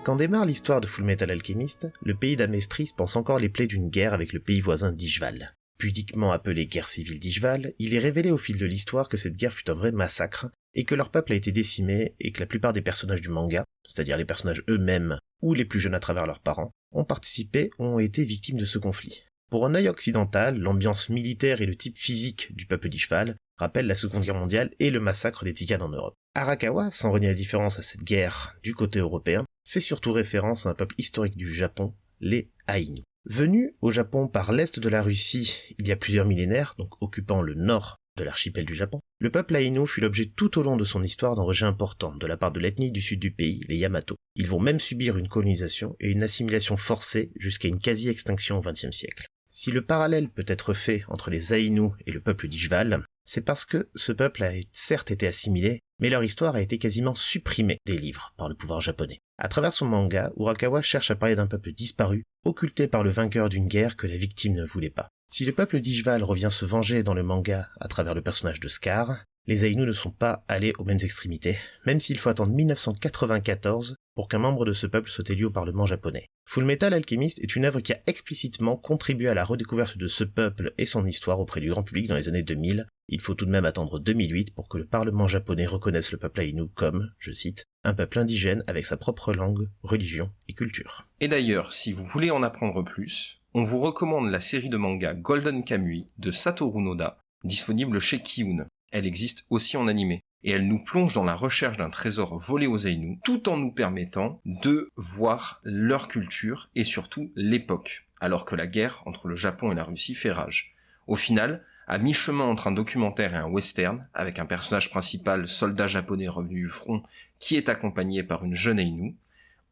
⁇Quand 0.02 0.16
démarre 0.16 0.46
l'histoire 0.46 0.80
de 0.80 0.88
Fullmetal 0.88 1.30
Alchemist, 1.30 1.86
le 2.02 2.16
pays 2.16 2.34
d'Amestris 2.34 2.90
pense 2.96 3.14
encore 3.14 3.38
les 3.38 3.48
plaies 3.48 3.68
d'une 3.68 3.90
guerre 3.90 4.12
avec 4.12 4.32
le 4.32 4.40
pays 4.40 4.60
voisin 4.60 4.90
d'Ishval. 4.90 5.54
Pudiquement 5.82 6.30
appelée 6.30 6.66
guerre 6.66 6.86
civile 6.86 7.18
d'Ishval, 7.18 7.74
il 7.80 7.92
est 7.92 7.98
révélé 7.98 8.30
au 8.30 8.38
fil 8.38 8.56
de 8.56 8.66
l'histoire 8.66 9.08
que 9.08 9.16
cette 9.16 9.36
guerre 9.36 9.52
fut 9.52 9.68
un 9.68 9.74
vrai 9.74 9.90
massacre, 9.90 10.46
et 10.74 10.84
que 10.84 10.94
leur 10.94 11.10
peuple 11.10 11.32
a 11.32 11.34
été 11.34 11.50
décimé, 11.50 12.14
et 12.20 12.30
que 12.30 12.38
la 12.38 12.46
plupart 12.46 12.72
des 12.72 12.82
personnages 12.82 13.20
du 13.20 13.30
manga, 13.30 13.64
c'est-à-dire 13.84 14.16
les 14.16 14.24
personnages 14.24 14.62
eux-mêmes, 14.68 15.18
ou 15.40 15.54
les 15.54 15.64
plus 15.64 15.80
jeunes 15.80 15.96
à 15.96 15.98
travers 15.98 16.24
leurs 16.24 16.38
parents, 16.38 16.70
ont 16.92 17.02
participé 17.02 17.68
ou 17.80 17.84
ont 17.84 17.98
été 17.98 18.24
victimes 18.24 18.58
de 18.58 18.64
ce 18.64 18.78
conflit. 18.78 19.24
Pour 19.50 19.66
un 19.66 19.74
œil 19.74 19.88
occidental, 19.88 20.56
l'ambiance 20.56 21.08
militaire 21.08 21.62
et 21.62 21.66
le 21.66 21.74
type 21.74 21.98
physique 21.98 22.54
du 22.54 22.66
peuple 22.66 22.88
d'Ishval 22.88 23.34
rappellent 23.56 23.88
la 23.88 23.96
Seconde 23.96 24.22
Guerre 24.22 24.36
mondiale 24.38 24.70
et 24.78 24.92
le 24.92 25.00
massacre 25.00 25.44
des 25.44 25.52
Tikanes 25.52 25.82
en 25.82 25.88
Europe. 25.88 26.14
Arakawa, 26.36 26.92
sans 26.92 27.10
renier 27.10 27.26
la 27.26 27.34
différence 27.34 27.80
à 27.80 27.82
cette 27.82 28.04
guerre 28.04 28.54
du 28.62 28.72
côté 28.72 29.00
européen, 29.00 29.44
fait 29.66 29.80
surtout 29.80 30.12
référence 30.12 30.64
à 30.64 30.70
un 30.70 30.74
peuple 30.74 30.94
historique 30.98 31.36
du 31.36 31.52
Japon, 31.52 31.92
les 32.20 32.52
Ainu. 32.68 33.02
Venu 33.24 33.76
au 33.80 33.92
Japon 33.92 34.26
par 34.26 34.52
l'est 34.52 34.80
de 34.80 34.88
la 34.88 35.00
Russie 35.00 35.60
il 35.78 35.86
y 35.86 35.92
a 35.92 35.96
plusieurs 35.96 36.26
millénaires, 36.26 36.74
donc 36.76 37.00
occupant 37.00 37.40
le 37.40 37.54
nord 37.54 37.98
de 38.16 38.24
l'archipel 38.24 38.64
du 38.64 38.74
Japon, 38.74 39.00
le 39.20 39.30
peuple 39.30 39.54
Ainu 39.54 39.86
fut 39.86 40.00
l'objet 40.00 40.26
tout 40.26 40.58
au 40.58 40.62
long 40.64 40.76
de 40.76 40.84
son 40.84 41.04
histoire 41.04 41.36
d'un 41.36 41.42
rejet 41.42 41.64
important 41.64 42.14
de 42.16 42.26
la 42.26 42.36
part 42.36 42.50
de 42.50 42.58
l'ethnie 42.58 42.90
du 42.90 43.00
sud 43.00 43.20
du 43.20 43.30
pays, 43.30 43.60
les 43.68 43.76
Yamato. 43.76 44.16
Ils 44.34 44.48
vont 44.48 44.58
même 44.58 44.80
subir 44.80 45.16
une 45.16 45.28
colonisation 45.28 45.94
et 46.00 46.08
une 46.08 46.24
assimilation 46.24 46.76
forcée 46.76 47.30
jusqu'à 47.38 47.68
une 47.68 47.78
quasi-extinction 47.78 48.58
au 48.58 48.60
XXe 48.60 48.90
siècle. 48.90 49.28
Si 49.48 49.70
le 49.70 49.84
parallèle 49.84 50.28
peut 50.28 50.44
être 50.48 50.74
fait 50.74 51.04
entre 51.06 51.30
les 51.30 51.54
Ainu 51.54 51.90
et 52.06 52.10
le 52.10 52.20
peuple 52.20 52.48
d'Ishval, 52.48 53.04
c'est 53.24 53.44
parce 53.44 53.64
que 53.64 53.88
ce 53.94 54.10
peuple 54.10 54.42
a 54.42 54.52
certes 54.72 55.12
été 55.12 55.28
assimilé, 55.28 55.80
mais 56.02 56.10
leur 56.10 56.24
histoire 56.24 56.56
a 56.56 56.60
été 56.60 56.78
quasiment 56.78 57.14
supprimée 57.14 57.78
des 57.86 57.96
livres 57.96 58.34
par 58.36 58.48
le 58.48 58.56
pouvoir 58.56 58.80
japonais. 58.80 59.20
À 59.38 59.46
travers 59.46 59.72
son 59.72 59.86
manga, 59.86 60.32
Urakawa 60.36 60.82
cherche 60.82 61.12
à 61.12 61.14
parler 61.14 61.36
d'un 61.36 61.46
peuple 61.46 61.70
disparu, 61.70 62.24
occulté 62.44 62.88
par 62.88 63.04
le 63.04 63.10
vainqueur 63.10 63.48
d'une 63.48 63.68
guerre 63.68 63.96
que 63.96 64.08
la 64.08 64.16
victime 64.16 64.54
ne 64.54 64.64
voulait 64.64 64.90
pas. 64.90 65.10
Si 65.32 65.44
le 65.44 65.52
peuple 65.52 65.78
d'Ishval 65.78 66.24
revient 66.24 66.48
se 66.50 66.64
venger 66.64 67.04
dans 67.04 67.14
le 67.14 67.22
manga 67.22 67.70
à 67.80 67.86
travers 67.86 68.16
le 68.16 68.20
personnage 68.20 68.58
de 68.58 68.66
Scar, 68.66 69.24
les 69.46 69.66
Ainu 69.66 69.84
ne 69.84 69.92
sont 69.92 70.10
pas 70.10 70.44
allés 70.48 70.72
aux 70.78 70.84
mêmes 70.84 70.98
extrémités, 71.02 71.56
même 71.84 72.00
s'il 72.00 72.18
faut 72.18 72.28
attendre 72.28 72.52
1994 72.52 73.96
pour 74.14 74.28
qu'un 74.28 74.38
membre 74.38 74.64
de 74.64 74.72
ce 74.72 74.86
peuple 74.86 75.10
soit 75.10 75.28
élu 75.30 75.46
au 75.46 75.50
Parlement 75.50 75.86
japonais. 75.86 76.28
Full 76.46 76.64
Metal 76.64 76.92
Alchemist 76.92 77.38
est 77.38 77.56
une 77.56 77.64
œuvre 77.64 77.80
qui 77.80 77.92
a 77.92 78.00
explicitement 78.06 78.76
contribué 78.76 79.28
à 79.28 79.34
la 79.34 79.44
redécouverte 79.44 79.96
de 79.96 80.06
ce 80.06 80.24
peuple 80.24 80.74
et 80.78 80.86
son 80.86 81.06
histoire 81.06 81.40
auprès 81.40 81.60
du 81.60 81.70
grand 81.70 81.82
public 81.82 82.08
dans 82.08 82.14
les 82.14 82.28
années 82.28 82.42
2000. 82.42 82.86
Il 83.08 83.20
faut 83.20 83.34
tout 83.34 83.46
de 83.46 83.50
même 83.50 83.64
attendre 83.64 83.98
2008 83.98 84.54
pour 84.54 84.68
que 84.68 84.78
le 84.78 84.86
Parlement 84.86 85.28
japonais 85.28 85.66
reconnaisse 85.66 86.12
le 86.12 86.18
peuple 86.18 86.42
Ainu 86.42 86.68
comme, 86.74 87.10
je 87.18 87.32
cite, 87.32 87.64
un 87.84 87.94
peuple 87.94 88.18
indigène 88.18 88.62
avec 88.66 88.86
sa 88.86 88.96
propre 88.96 89.32
langue, 89.32 89.68
religion 89.82 90.30
et 90.48 90.52
culture. 90.52 91.08
Et 91.20 91.28
d'ailleurs, 91.28 91.72
si 91.72 91.92
vous 91.92 92.04
voulez 92.04 92.30
en 92.30 92.42
apprendre 92.42 92.84
plus, 92.84 93.40
on 93.54 93.64
vous 93.64 93.80
recommande 93.80 94.30
la 94.30 94.40
série 94.40 94.68
de 94.68 94.76
manga 94.76 95.14
Golden 95.14 95.64
Kamui 95.64 96.06
de 96.18 96.32
Satoru 96.32 96.82
Noda, 96.82 97.18
disponible 97.44 97.98
chez 97.98 98.20
Kiun. 98.20 98.66
Elle 98.92 99.06
existe 99.06 99.46
aussi 99.48 99.76
en 99.76 99.88
animé 99.88 100.22
et 100.44 100.50
elle 100.50 100.68
nous 100.68 100.82
plonge 100.82 101.14
dans 101.14 101.24
la 101.24 101.34
recherche 101.34 101.78
d'un 101.78 101.88
trésor 101.88 102.38
volé 102.38 102.66
aux 102.66 102.76
Ainu, 102.76 103.18
tout 103.24 103.48
en 103.48 103.56
nous 103.56 103.72
permettant 103.72 104.40
de 104.44 104.90
voir 104.96 105.60
leur 105.64 106.08
culture 106.08 106.68
et 106.74 106.84
surtout 106.84 107.32
l'époque, 107.34 108.06
alors 108.20 108.44
que 108.44 108.54
la 108.54 108.66
guerre 108.66 109.02
entre 109.06 109.28
le 109.28 109.34
Japon 109.34 109.72
et 109.72 109.74
la 109.74 109.84
Russie 109.84 110.14
fait 110.14 110.30
rage. 110.30 110.74
Au 111.06 111.16
final, 111.16 111.64
à 111.86 111.98
mi-chemin 111.98 112.44
entre 112.44 112.66
un 112.66 112.72
documentaire 112.72 113.34
et 113.34 113.38
un 113.38 113.48
western, 113.48 114.06
avec 114.14 114.38
un 114.38 114.46
personnage 114.46 114.90
principal, 114.90 115.48
soldat 115.48 115.86
japonais 115.86 116.28
revenu 116.28 116.60
du 116.60 116.68
front, 116.68 117.02
qui 117.38 117.56
est 117.56 117.68
accompagné 117.68 118.22
par 118.22 118.44
une 118.44 118.54
jeune 118.54 118.78
Ainu, 118.78 119.16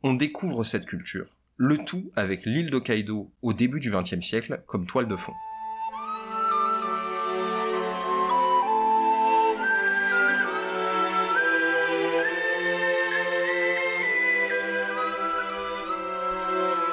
on 0.03 0.15
découvre 0.15 0.65
cette 0.65 0.87
culture, 0.87 1.37
le 1.57 1.77
tout 1.77 2.11
avec 2.17 2.47
l'île 2.47 2.71
d'Hokkaido 2.71 3.31
au 3.43 3.53
début 3.53 3.81
du 3.81 3.91
XXe 3.91 4.25
siècle 4.25 4.62
comme 4.67 4.87
toile 4.87 5.09
de 5.09 5.17
fond. 5.17 5.35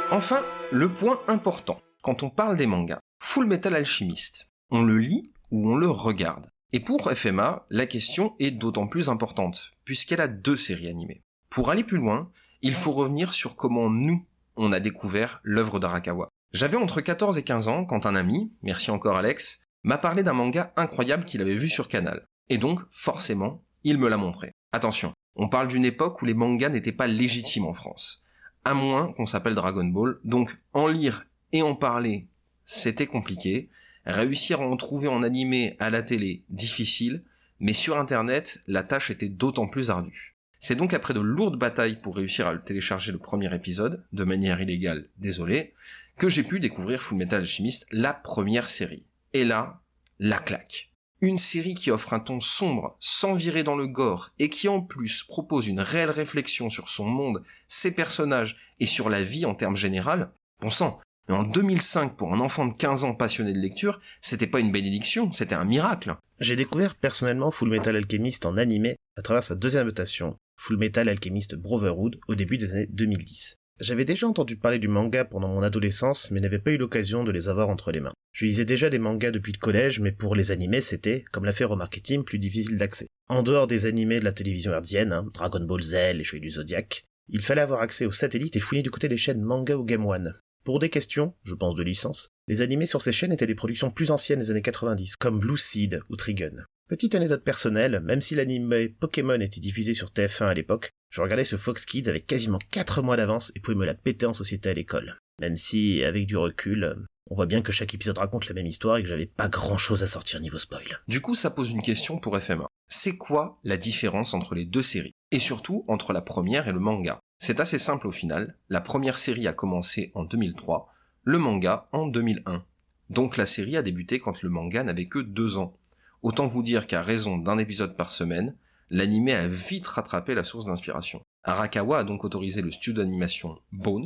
Enfin, 0.09 0.41
le 0.71 0.87
point 0.87 1.19
important, 1.27 1.81
quand 2.01 2.23
on 2.23 2.29
parle 2.29 2.55
des 2.55 2.65
mangas, 2.65 2.99
Full 3.19 3.45
Metal 3.45 3.75
Alchemist, 3.75 4.47
on 4.71 4.81
le 4.81 4.97
lit 4.97 5.33
ou 5.51 5.69
on 5.69 5.75
le 5.75 5.89
regarde 5.89 6.47
Et 6.71 6.79
pour 6.79 7.11
FMA, 7.11 7.65
la 7.69 7.85
question 7.85 8.33
est 8.39 8.51
d'autant 8.51 8.87
plus 8.87 9.09
importante, 9.09 9.73
puisqu'elle 9.83 10.21
a 10.21 10.29
deux 10.29 10.55
séries 10.55 10.87
animées. 10.87 11.23
Pour 11.49 11.69
aller 11.69 11.83
plus 11.83 11.97
loin, 11.97 12.31
il 12.61 12.73
faut 12.73 12.93
revenir 12.93 13.33
sur 13.33 13.57
comment 13.57 13.89
nous, 13.89 14.25
on 14.55 14.71
a 14.71 14.79
découvert 14.79 15.41
l'œuvre 15.43 15.77
d'Arakawa. 15.77 16.29
J'avais 16.53 16.77
entre 16.77 17.01
14 17.01 17.37
et 17.37 17.43
15 17.43 17.67
ans 17.67 17.83
quand 17.83 18.05
un 18.05 18.15
ami, 18.15 18.53
merci 18.63 18.91
encore 18.91 19.17
Alex, 19.17 19.67
m'a 19.83 19.97
parlé 19.97 20.23
d'un 20.23 20.33
manga 20.33 20.71
incroyable 20.77 21.25
qu'il 21.25 21.41
avait 21.41 21.53
vu 21.55 21.67
sur 21.67 21.89
Canal. 21.89 22.25
Et 22.47 22.57
donc, 22.57 22.79
forcément, 22.89 23.61
il 23.83 23.97
me 23.97 24.07
l'a 24.07 24.17
montré. 24.17 24.53
Attention, 24.71 25.11
on 25.35 25.49
parle 25.49 25.67
d'une 25.67 25.85
époque 25.85 26.21
où 26.21 26.25
les 26.25 26.33
mangas 26.33 26.69
n'étaient 26.69 26.93
pas 26.93 27.07
légitimes 27.07 27.65
en 27.65 27.73
France 27.73 28.23
à 28.67 28.73
moins 28.73 29.13
qu'on 29.13 29.25
s'appelle 29.25 29.55
Dragon 29.55 29.85
Ball. 29.85 30.19
Donc 30.25 30.57
en 30.73 30.87
lire 30.87 31.25
et 31.53 31.61
en 31.61 31.73
parler, 31.73 32.27
c'était 32.65 33.07
compliqué. 33.07 33.69
Réussir 34.05 34.61
à 34.61 34.67
en 34.67 34.75
trouver 34.75 35.07
en 35.07 35.23
animé 35.23 35.77
à 35.79 35.89
la 35.89 36.03
télé, 36.03 36.43
difficile, 36.49 37.23
mais 37.61 37.71
sur 37.71 37.97
internet, 37.97 38.59
la 38.67 38.83
tâche 38.83 39.09
était 39.09 39.29
d'autant 39.29 39.67
plus 39.67 39.89
ardue. 39.89 40.35
C'est 40.59 40.75
donc 40.75 40.93
après 40.93 41.13
de 41.13 41.21
lourdes 41.21 41.57
batailles 41.57 42.01
pour 42.01 42.17
réussir 42.17 42.45
à 42.45 42.57
télécharger 42.57 43.13
le 43.13 43.19
premier 43.19 43.53
épisode, 43.55 44.03
de 44.11 44.23
manière 44.25 44.59
illégale, 44.59 45.07
désolé, 45.17 45.73
que 46.17 46.27
j'ai 46.27 46.43
pu 46.43 46.59
découvrir 46.59 47.01
Fullmetal 47.01 47.41
Alchemist, 47.41 47.87
la 47.91 48.13
première 48.13 48.67
série. 48.67 49.05
Et 49.33 49.45
là, 49.45 49.81
la 50.19 50.39
claque. 50.39 50.91
Une 51.19 51.37
série 51.39 51.73
qui 51.73 51.89
offre 51.89 52.13
un 52.13 52.19
ton 52.19 52.39
sombre, 52.39 52.95
sans 52.99 53.33
virer 53.33 53.63
dans 53.63 53.75
le 53.75 53.87
gore, 53.87 54.31
et 54.37 54.49
qui 54.49 54.67
en 54.67 54.81
plus 54.81 55.23
propose 55.23 55.67
une 55.67 55.79
réelle 55.79 56.11
réflexion 56.11 56.69
sur 56.69 56.89
son 56.89 57.05
monde, 57.05 57.43
ses 57.67 57.95
personnages 57.95 58.57
et 58.79 58.85
sur 58.85 59.09
la 59.09 59.23
vie 59.23 59.45
en 59.45 59.55
termes 59.55 59.75
général, 59.75 60.31
bon 60.61 60.69
sang, 60.69 60.99
mais 61.27 61.35
en 61.35 61.43
2005, 61.43 62.15
pour 62.15 62.33
un 62.33 62.39
enfant 62.39 62.67
de 62.67 62.73
15 62.73 63.03
ans 63.03 63.13
passionné 63.13 63.51
de 63.51 63.59
lecture, 63.59 63.99
c'était 64.21 64.47
pas 64.47 64.59
une 64.59 64.71
bénédiction, 64.71 65.31
c'était 65.31 65.55
un 65.55 65.65
miracle. 65.65 66.15
J'ai 66.39 66.55
découvert 66.55 66.95
personnellement 66.95 67.51
Full 67.51 67.69
Metal 67.69 67.95
Alchemist 67.95 68.45
en 68.45 68.55
animé 68.55 68.95
à 69.17 69.21
travers 69.21 69.43
sa 69.43 69.55
deuxième 69.55 69.87
adaptation, 69.87 70.37
Full 70.55 70.77
Metal 70.77 71.09
Alchemist 71.09 71.55
Brotherhood, 71.55 72.19
au 72.27 72.35
début 72.35 72.57
des 72.57 72.73
années 72.73 72.87
2010. 72.91 73.57
J'avais 73.79 74.05
déjà 74.05 74.27
entendu 74.27 74.55
parler 74.55 74.79
du 74.79 74.87
manga 74.87 75.23
pendant 75.23 75.49
mon 75.49 75.61
adolescence, 75.61 76.31
mais 76.31 76.39
n'avais 76.39 76.57
pas 76.57 76.71
eu 76.71 76.77
l'occasion 76.77 77.23
de 77.23 77.31
les 77.31 77.47
avoir 77.47 77.69
entre 77.69 77.91
les 77.91 77.99
mains. 77.99 78.13
Je 78.31 78.45
lisais 78.45 78.65
déjà 78.65 78.89
des 78.89 78.97
mangas 78.97 79.29
depuis 79.29 79.51
le 79.51 79.59
collège, 79.59 79.99
mais 79.99 80.11
pour 80.11 80.35
les 80.35 80.49
animés, 80.49 80.81
c'était, 80.81 81.23
comme 81.31 81.45
l'a 81.45 81.51
fait 81.51 81.63
remarquer 81.63 82.01
Tim, 82.01 82.23
plus 82.23 82.39
difficile 82.39 82.77
d'accès. 82.77 83.05
En 83.29 83.43
dehors 83.43 83.67
des 83.67 83.85
animés 83.85 84.19
de 84.19 84.25
la 84.25 84.33
télévision 84.33 84.71
herdienne, 84.71 85.11
hein, 85.11 85.27
Dragon 85.31 85.59
Ball 85.59 85.83
Z, 85.83 85.93
les 86.15 86.23
Chevaliers 86.23 86.47
du 86.47 86.49
Zodiac, 86.49 87.03
il 87.29 87.41
fallait 87.41 87.61
avoir 87.61 87.81
accès 87.81 88.07
aux 88.07 88.11
satellites 88.11 88.55
et 88.55 88.59
fouiller 88.59 88.81
du 88.81 88.89
côté 88.89 89.09
des 89.09 89.17
chaînes 89.17 89.41
Manga 89.41 89.75
ou 89.75 89.83
Game 89.83 90.05
One. 90.05 90.33
Pour 90.63 90.79
des 90.79 90.89
questions, 90.89 91.35
je 91.43 91.53
pense 91.53 91.75
de 91.75 91.83
licence, 91.83 92.29
les 92.47 92.61
animés 92.61 92.87
sur 92.87 93.01
ces 93.01 93.11
chaînes 93.11 93.31
étaient 93.31 93.45
des 93.45 93.55
productions 93.55 93.91
plus 93.91 94.09
anciennes 94.09 94.39
des 94.39 94.49
années 94.49 94.61
90, 94.63 95.15
comme 95.17 95.39
Blue 95.39 95.57
Seed 95.57 96.01
ou 96.09 96.15
Trigun. 96.15 96.65
Petite 96.87 97.15
anecdote 97.15 97.43
personnelle, 97.43 97.99
même 97.99 98.21
si 98.21 98.33
l'anime 98.33 98.73
Pokémon 99.01 99.41
était 99.41 99.59
diffusé 99.59 99.93
sur 99.93 100.07
TF1 100.07 100.45
à 100.45 100.53
l'époque, 100.53 100.91
je 101.09 101.21
regardais 101.21 101.43
ce 101.43 101.57
Fox 101.57 101.85
Kids 101.85 102.07
avec 102.07 102.27
quasiment 102.27 102.59
4 102.71 103.01
mois 103.01 103.17
d'avance 103.17 103.51
et 103.55 103.59
pouvais 103.59 103.75
me 103.75 103.85
la 103.85 103.93
péter 103.93 104.25
en 104.25 104.33
société 104.33 104.69
à 104.69 104.73
l'école. 104.73 105.17
Même 105.41 105.57
si, 105.57 106.01
avec 106.05 106.27
du 106.27 106.37
recul, 106.37 106.95
on 107.29 107.35
voit 107.35 107.45
bien 107.45 107.61
que 107.61 107.73
chaque 107.73 107.93
épisode 107.93 108.17
raconte 108.17 108.47
la 108.47 108.53
même 108.53 108.67
histoire 108.67 108.95
et 108.95 109.03
que 109.03 109.09
j'avais 109.09 109.25
pas 109.25 109.49
grand 109.49 109.77
chose 109.77 110.01
à 110.01 110.07
sortir 110.07 110.39
niveau 110.39 110.59
spoil. 110.59 111.01
Du 111.09 111.19
coup, 111.19 111.35
ça 111.35 111.51
pose 111.51 111.71
une 111.71 111.81
question 111.81 112.19
pour 112.19 112.39
FMA. 112.39 112.67
C'est 112.87 113.17
quoi 113.17 113.59
la 113.65 113.75
différence 113.75 114.33
entre 114.33 114.55
les 114.55 114.63
deux 114.63 114.81
séries? 114.81 115.11
Et 115.31 115.39
surtout, 115.39 115.83
entre 115.89 116.13
la 116.13 116.21
première 116.21 116.69
et 116.69 116.71
le 116.71 116.79
manga? 116.79 117.19
C'est 117.37 117.59
assez 117.59 117.79
simple 117.79 118.07
au 118.07 118.11
final. 118.11 118.55
La 118.69 118.79
première 118.79 119.17
série 119.17 119.49
a 119.49 119.53
commencé 119.53 120.13
en 120.15 120.23
2003, 120.23 120.87
le 121.25 121.37
manga 121.37 121.89
en 121.91 122.07
2001. 122.07 122.63
Donc 123.09 123.35
la 123.35 123.45
série 123.45 123.75
a 123.75 123.81
débuté 123.81 124.19
quand 124.19 124.41
le 124.41 124.49
manga 124.49 124.83
n'avait 124.83 125.07
que 125.07 125.19
deux 125.19 125.57
ans. 125.57 125.77
Autant 126.23 126.47
vous 126.47 126.63
dire 126.63 126.87
qu'à 126.87 127.01
raison 127.01 127.37
d'un 127.37 127.57
épisode 127.57 127.95
par 127.95 128.11
semaine, 128.11 128.55
l'anime 128.89 129.29
a 129.29 129.47
vite 129.47 129.87
rattrapé 129.87 130.33
la 130.33 130.43
source 130.43 130.65
d'inspiration. 130.65 131.21
Arakawa 131.43 131.99
a 131.99 132.03
donc 132.03 132.23
autorisé 132.23 132.61
le 132.61 132.71
studio 132.71 133.01
d'animation 133.01 133.57
Bones 133.71 134.05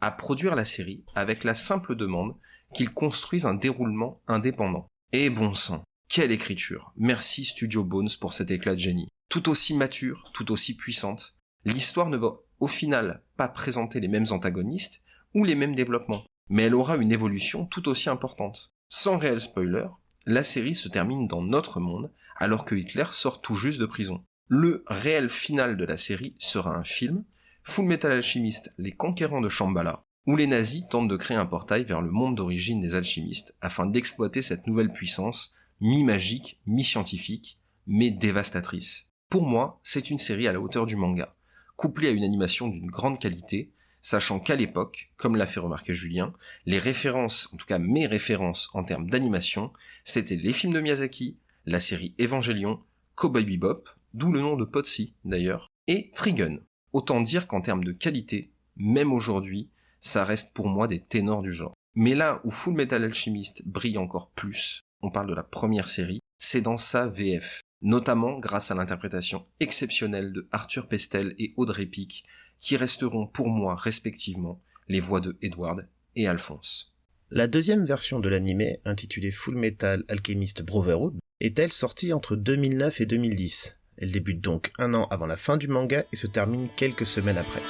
à 0.00 0.10
produire 0.10 0.54
la 0.54 0.64
série 0.64 1.04
avec 1.14 1.44
la 1.44 1.54
simple 1.54 1.96
demande 1.96 2.34
qu'il 2.74 2.90
construise 2.90 3.46
un 3.46 3.54
déroulement 3.54 4.20
indépendant. 4.28 4.86
Et 5.12 5.30
bon 5.30 5.54
sang, 5.54 5.82
quelle 6.08 6.32
écriture 6.32 6.92
Merci 6.96 7.44
Studio 7.44 7.84
Bones 7.84 8.10
pour 8.20 8.32
cet 8.32 8.50
éclat 8.50 8.74
de 8.74 8.80
génie. 8.80 9.08
Tout 9.28 9.48
aussi 9.48 9.74
mature, 9.74 10.30
tout 10.32 10.52
aussi 10.52 10.76
puissante, 10.76 11.34
l'histoire 11.64 12.08
ne 12.08 12.16
va 12.16 12.36
au 12.60 12.66
final 12.66 13.22
pas 13.36 13.48
présenter 13.48 14.00
les 14.00 14.08
mêmes 14.08 14.26
antagonistes 14.30 15.02
ou 15.34 15.44
les 15.44 15.54
mêmes 15.54 15.74
développements, 15.74 16.24
mais 16.48 16.64
elle 16.64 16.74
aura 16.74 16.96
une 16.96 17.12
évolution 17.12 17.66
tout 17.66 17.88
aussi 17.88 18.08
importante. 18.08 18.72
Sans 18.88 19.18
réel 19.18 19.40
spoiler, 19.40 19.86
la 20.26 20.42
série 20.42 20.74
se 20.74 20.88
termine 20.88 21.28
dans 21.28 21.42
notre 21.42 21.78
monde 21.80 22.12
alors 22.36 22.64
que 22.64 22.74
Hitler 22.74 23.04
sort 23.12 23.40
tout 23.40 23.54
juste 23.54 23.80
de 23.80 23.86
prison. 23.86 24.24
Le 24.48 24.84
réel 24.88 25.28
final 25.28 25.76
de 25.76 25.84
la 25.84 25.96
série 25.96 26.34
sera 26.38 26.76
un 26.76 26.84
film, 26.84 27.24
Full 27.62 27.86
Metal 27.86 28.12
Alchemist, 28.12 28.74
les 28.76 28.92
conquérants 28.92 29.40
de 29.40 29.48
Shambhala, 29.48 30.04
où 30.26 30.36
les 30.36 30.46
nazis 30.46 30.86
tentent 30.88 31.08
de 31.08 31.16
créer 31.16 31.36
un 31.36 31.46
portail 31.46 31.84
vers 31.84 32.02
le 32.02 32.10
monde 32.10 32.34
d'origine 32.34 32.80
des 32.80 32.94
alchimistes 32.94 33.56
afin 33.60 33.86
d'exploiter 33.86 34.42
cette 34.42 34.66
nouvelle 34.66 34.92
puissance, 34.92 35.54
mi-magique, 35.80 36.58
mi-scientifique, 36.66 37.60
mais 37.86 38.10
dévastatrice. 38.10 39.10
Pour 39.30 39.46
moi, 39.46 39.80
c'est 39.82 40.10
une 40.10 40.18
série 40.18 40.48
à 40.48 40.52
la 40.52 40.60
hauteur 40.60 40.86
du 40.86 40.96
manga, 40.96 41.36
couplée 41.76 42.08
à 42.08 42.12
une 42.12 42.24
animation 42.24 42.68
d'une 42.68 42.90
grande 42.90 43.20
qualité, 43.20 43.72
sachant 44.06 44.38
qu'à 44.38 44.54
l'époque, 44.54 45.10
comme 45.16 45.34
l'a 45.34 45.48
fait 45.48 45.58
remarquer 45.58 45.92
Julien, 45.92 46.32
les 46.64 46.78
références, 46.78 47.52
en 47.52 47.56
tout 47.56 47.66
cas 47.66 47.80
mes 47.80 48.06
références 48.06 48.70
en 48.72 48.84
termes 48.84 49.10
d'animation, 49.10 49.72
c'était 50.04 50.36
les 50.36 50.52
films 50.52 50.74
de 50.74 50.80
Miyazaki, 50.80 51.38
la 51.64 51.80
série 51.80 52.14
Evangelion, 52.20 52.80
Cowboy 53.16 53.44
Bebop, 53.44 53.82
d'où 54.14 54.30
le 54.30 54.42
nom 54.42 54.54
de 54.54 54.64
Potsy 54.64 55.16
d'ailleurs, 55.24 55.66
et 55.88 56.12
Trigun. 56.14 56.60
Autant 56.92 57.20
dire 57.20 57.48
qu'en 57.48 57.60
termes 57.60 57.82
de 57.82 57.90
qualité, 57.90 58.52
même 58.76 59.12
aujourd'hui, 59.12 59.70
ça 59.98 60.24
reste 60.24 60.54
pour 60.54 60.68
moi 60.68 60.86
des 60.86 61.00
ténors 61.00 61.42
du 61.42 61.52
genre. 61.52 61.74
Mais 61.96 62.14
là 62.14 62.40
où 62.44 62.52
Full 62.52 62.74
Metal 62.74 63.02
Alchemist 63.02 63.66
brille 63.66 63.98
encore 63.98 64.30
plus, 64.30 64.82
on 65.02 65.10
parle 65.10 65.28
de 65.28 65.34
la 65.34 65.42
première 65.42 65.88
série, 65.88 66.20
c'est 66.38 66.60
dans 66.60 66.76
sa 66.76 67.08
VF, 67.08 67.60
notamment 67.82 68.38
grâce 68.38 68.70
à 68.70 68.76
l'interprétation 68.76 69.48
exceptionnelle 69.58 70.32
de 70.32 70.46
Arthur 70.52 70.86
Pestel 70.86 71.34
et 71.40 71.54
Audrey 71.56 71.86
Pic, 71.86 72.24
qui 72.58 72.76
resteront 72.76 73.26
pour 73.26 73.48
moi 73.48 73.74
respectivement 73.74 74.60
les 74.88 75.00
voix 75.00 75.20
de 75.20 75.36
Edward 75.42 75.86
et 76.14 76.26
Alphonse. 76.26 76.92
La 77.30 77.48
deuxième 77.48 77.84
version 77.84 78.20
de 78.20 78.28
l'anime, 78.28 78.76
intitulée 78.84 79.30
Full 79.30 79.56
Metal 79.56 80.04
Alchemist 80.08 80.62
Brotherhood, 80.62 81.18
est-elle 81.40 81.72
sortie 81.72 82.12
entre 82.12 82.36
2009 82.36 83.00
et 83.00 83.06
2010. 83.06 83.76
Elle 83.98 84.12
débute 84.12 84.40
donc 84.40 84.70
un 84.78 84.94
an 84.94 85.08
avant 85.10 85.26
la 85.26 85.36
fin 85.36 85.56
du 85.56 85.68
manga 85.68 86.04
et 86.12 86.16
se 86.16 86.26
termine 86.26 86.68
quelques 86.76 87.06
semaines 87.06 87.38
après. 87.38 87.62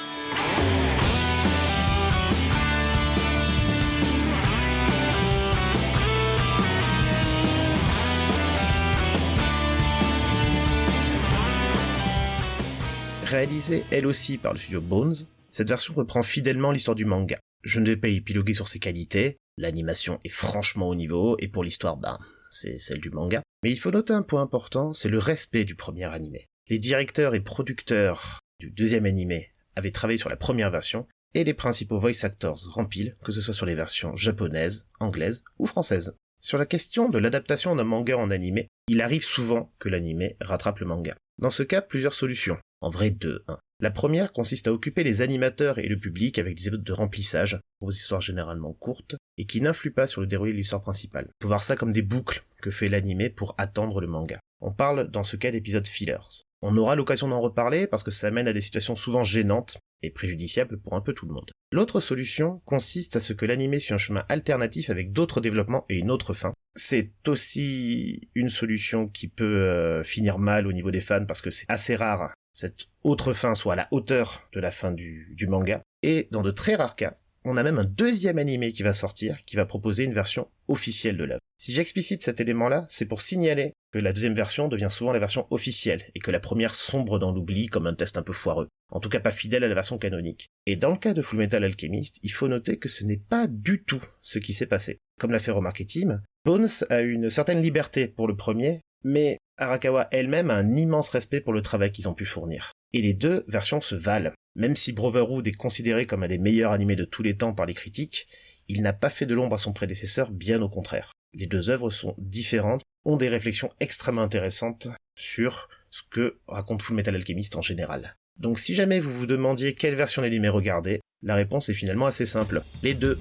Réalisée 13.29 13.83
elle 13.91 14.07
aussi 14.07 14.37
par 14.37 14.53
le 14.53 14.57
studio 14.57 14.79
Bones, 14.79 15.13
cette 15.51 15.67
version 15.67 15.93
reprend 15.93 16.23
fidèlement 16.23 16.71
l'histoire 16.71 16.95
du 16.95 17.03
manga. 17.03 17.37
Je 17.61 17.81
ne 17.81 17.85
vais 17.85 17.97
pas 17.97 18.07
épiloguer 18.07 18.53
sur 18.53 18.69
ses 18.69 18.79
qualités, 18.79 19.35
l'animation 19.57 20.21
est 20.23 20.29
franchement 20.29 20.87
au 20.87 20.95
niveau, 20.95 21.35
et 21.39 21.49
pour 21.49 21.65
l'histoire, 21.65 21.97
ben, 21.97 22.19
c'est 22.49 22.77
celle 22.77 23.01
du 23.01 23.09
manga. 23.09 23.41
Mais 23.63 23.71
il 23.71 23.75
faut 23.75 23.91
noter 23.91 24.13
un 24.13 24.21
point 24.21 24.41
important, 24.41 24.93
c'est 24.93 25.09
le 25.09 25.17
respect 25.17 25.65
du 25.65 25.75
premier 25.75 26.05
animé. 26.05 26.45
Les 26.69 26.77
directeurs 26.77 27.35
et 27.35 27.41
producteurs 27.41 28.39
du 28.61 28.71
deuxième 28.71 29.05
animé 29.05 29.51
avaient 29.75 29.91
travaillé 29.91 30.17
sur 30.17 30.29
la 30.29 30.37
première 30.37 30.71
version, 30.71 31.05
et 31.33 31.43
les 31.43 31.53
principaux 31.53 31.97
voice 31.97 32.23
actors 32.23 32.61
remplissent, 32.71 33.11
que 33.25 33.33
ce 33.33 33.41
soit 33.41 33.53
sur 33.53 33.65
les 33.65 33.75
versions 33.75 34.15
japonaises, 34.15 34.87
anglaises 35.01 35.43
ou 35.59 35.65
françaises. 35.65 36.15
Sur 36.39 36.57
la 36.57 36.65
question 36.65 37.09
de 37.09 37.17
l'adaptation 37.17 37.75
d'un 37.75 37.83
manga 37.83 38.17
en 38.17 38.31
animé, 38.31 38.69
il 38.87 39.01
arrive 39.01 39.25
souvent 39.25 39.73
que 39.79 39.89
l'animé 39.89 40.37
rattrape 40.39 40.79
le 40.79 40.85
manga. 40.85 41.17
Dans 41.39 41.49
ce 41.49 41.63
cas, 41.63 41.81
plusieurs 41.81 42.13
solutions. 42.13 42.57
En 42.81 42.89
vrai, 42.89 43.11
deux. 43.11 43.43
Hein. 43.47 43.59
La 43.79 43.91
première 43.91 44.31
consiste 44.31 44.67
à 44.67 44.73
occuper 44.73 45.03
les 45.03 45.21
animateurs 45.21 45.77
et 45.77 45.87
le 45.87 45.99
public 45.99 46.39
avec 46.39 46.55
des 46.55 46.67
épisodes 46.67 46.83
de 46.83 46.93
remplissage, 46.93 47.59
pour 47.79 47.89
des 47.89 47.95
histoires 47.95 48.21
généralement 48.21 48.73
courtes, 48.73 49.15
et 49.37 49.45
qui 49.45 49.61
n'influent 49.61 49.93
pas 49.93 50.07
sur 50.07 50.21
le 50.21 50.25
déroulé 50.25 50.51
de 50.51 50.57
l'histoire 50.57 50.81
principale. 50.81 51.29
Peut 51.39 51.47
voir 51.47 51.61
ça 51.61 51.75
comme 51.75 51.91
des 51.91 52.01
boucles 52.01 52.43
que 52.61 52.71
fait 52.71 52.87
l'animé 52.87 53.29
pour 53.29 53.53
attendre 53.59 54.01
le 54.01 54.07
manga. 54.07 54.39
On 54.61 54.71
parle 54.71 55.11
dans 55.11 55.23
ce 55.23 55.35
cas 55.37 55.51
d'épisodes 55.51 55.87
fillers. 55.87 56.17
On 56.63 56.75
aura 56.75 56.95
l'occasion 56.95 57.27
d'en 57.27 57.39
reparler 57.39 57.85
parce 57.85 58.01
que 58.01 58.09
ça 58.09 58.31
mène 58.31 58.47
à 58.47 58.53
des 58.53 58.61
situations 58.61 58.95
souvent 58.95 59.23
gênantes 59.23 59.77
et 60.03 60.09
préjudiciables 60.09 60.79
pour 60.79 60.93
un 60.93 61.01
peu 61.01 61.13
tout 61.13 61.25
le 61.25 61.33
monde. 61.33 61.51
L'autre 61.71 61.99
solution 61.99 62.61
consiste 62.65 63.15
à 63.15 63.19
ce 63.19 63.33
que 63.33 63.45
l'animé 63.45 63.79
suit 63.79 63.93
un 63.93 63.97
chemin 63.97 64.23
alternatif 64.29 64.89
avec 64.89 65.11
d'autres 65.11 65.41
développements 65.41 65.85
et 65.89 65.97
une 65.97 66.11
autre 66.11 66.33
fin. 66.33 66.53
C'est 66.75 67.11
aussi 67.27 68.29
une 68.35 68.49
solution 68.49 69.07
qui 69.07 69.27
peut 69.27 69.43
euh, 69.43 70.03
finir 70.03 70.39
mal 70.39 70.67
au 70.67 70.73
niveau 70.73 70.91
des 70.91 71.01
fans 71.01 71.25
parce 71.25 71.41
que 71.41 71.51
c'est 71.51 71.65
assez 71.67 71.95
rare 71.95 72.31
cette 72.57 72.87
autre 73.03 73.33
fin 73.33 73.53
soit 73.53 73.73
à 73.73 73.75
la 73.75 73.87
hauteur 73.91 74.49
de 74.51 74.59
la 74.59 74.71
fin 74.71 74.91
du, 74.91 75.47
manga. 75.47 75.83
Et 76.01 76.27
dans 76.31 76.41
de 76.41 76.49
très 76.49 76.73
rares 76.73 76.95
cas, 76.95 77.15
on 77.43 77.55
a 77.55 77.61
même 77.61 77.77
un 77.77 77.85
deuxième 77.85 78.39
animé 78.39 78.71
qui 78.71 78.81
va 78.81 78.93
sortir, 78.93 79.37
qui 79.45 79.55
va 79.55 79.67
proposer 79.67 80.05
une 80.05 80.13
version 80.13 80.49
officielle 80.67 81.17
de 81.17 81.23
l'œuvre. 81.23 81.41
Si 81.57 81.71
j'explicite 81.71 82.23
cet 82.23 82.41
élément-là, 82.41 82.85
c'est 82.89 83.05
pour 83.05 83.21
signaler 83.21 83.73
que 83.91 83.99
la 83.99 84.13
deuxième 84.13 84.33
version 84.33 84.67
devient 84.67 84.89
souvent 84.89 85.13
la 85.13 85.19
version 85.19 85.47
officielle, 85.49 86.03
et 86.15 86.19
que 86.19 86.31
la 86.31 86.39
première 86.39 86.75
sombre 86.75 87.19
dans 87.19 87.31
l'oubli 87.31 87.67
comme 87.67 87.87
un 87.87 87.93
test 87.93 88.17
un 88.17 88.23
peu 88.23 88.33
foireux. 88.33 88.67
En 88.91 88.99
tout 88.99 89.09
cas 89.09 89.19
pas 89.19 89.31
fidèle 89.31 89.63
à 89.63 89.67
la 89.67 89.73
version 89.73 89.97
canonique. 89.97 90.47
Et 90.65 90.75
dans 90.75 90.91
le 90.91 90.97
cas 90.97 91.13
de 91.13 91.21
Fullmetal 91.21 91.63
Alchemist, 91.63 92.19
il 92.23 92.31
faut 92.31 92.47
noter 92.47 92.77
que 92.77 92.89
ce 92.89 93.03
n'est 93.03 93.17
pas 93.17 93.47
du 93.47 93.83
tout 93.83 94.03
ce 94.21 94.39
qui 94.39 94.53
s'est 94.53 94.65
passé. 94.65 94.99
Comme 95.19 95.31
l'a 95.31 95.39
fait 95.39 95.51
remarquer 95.51 95.85
Tim, 95.85 96.21
Bones 96.45 96.67
a 96.89 97.01
une 97.01 97.29
certaine 97.29 97.61
liberté 97.61 98.07
pour 98.07 98.27
le 98.27 98.35
premier, 98.35 98.81
mais 99.03 99.37
Arakawa 99.57 100.07
elle-même 100.11 100.51
a 100.51 100.55
un 100.55 100.75
immense 100.75 101.09
respect 101.09 101.41
pour 101.41 101.53
le 101.53 101.61
travail 101.61 101.91
qu'ils 101.91 102.07
ont 102.07 102.13
pu 102.13 102.25
fournir. 102.25 102.71
Et 102.93 103.01
les 103.01 103.13
deux 103.13 103.43
versions 103.47 103.81
se 103.81 103.95
valent. 103.95 104.31
Même 104.55 104.75
si 104.75 104.91
Brotherhood 104.91 105.47
est 105.47 105.51
considéré 105.51 106.05
comme 106.05 106.23
un 106.23 106.27
des 106.27 106.37
meilleurs 106.37 106.71
animés 106.71 106.95
de 106.95 107.05
tous 107.05 107.21
les 107.21 107.37
temps 107.37 107.53
par 107.53 107.65
les 107.65 107.73
critiques, 107.73 108.27
il 108.67 108.81
n'a 108.81 108.93
pas 108.93 109.09
fait 109.09 109.25
de 109.25 109.35
l'ombre 109.35 109.55
à 109.55 109.57
son 109.57 109.73
prédécesseur, 109.73 110.31
bien 110.31 110.61
au 110.61 110.69
contraire. 110.69 111.11
Les 111.33 111.45
deux 111.45 111.69
œuvres 111.69 111.89
sont 111.89 112.15
différentes, 112.17 112.81
ont 113.05 113.17
des 113.17 113.29
réflexions 113.29 113.69
extrêmement 113.79 114.21
intéressantes 114.21 114.87
sur 115.15 115.69
ce 115.89 116.01
que 116.09 116.39
raconte 116.47 116.81
Full 116.81 116.95
Metal 116.95 117.15
Alchemist 117.15 117.55
en 117.55 117.61
général. 117.61 118.15
Donc 118.37 118.59
si 118.59 118.73
jamais 118.73 118.99
vous 118.99 119.11
vous 119.11 119.25
demandiez 119.25 119.73
quelle 119.73 119.95
version 119.95 120.21
d'animé 120.21 120.47
regarder, 120.47 121.01
la 121.23 121.35
réponse 121.35 121.69
est 121.69 121.73
finalement 121.73 122.05
assez 122.05 122.25
simple. 122.25 122.61
Les 122.83 122.93
deux. 122.93 123.17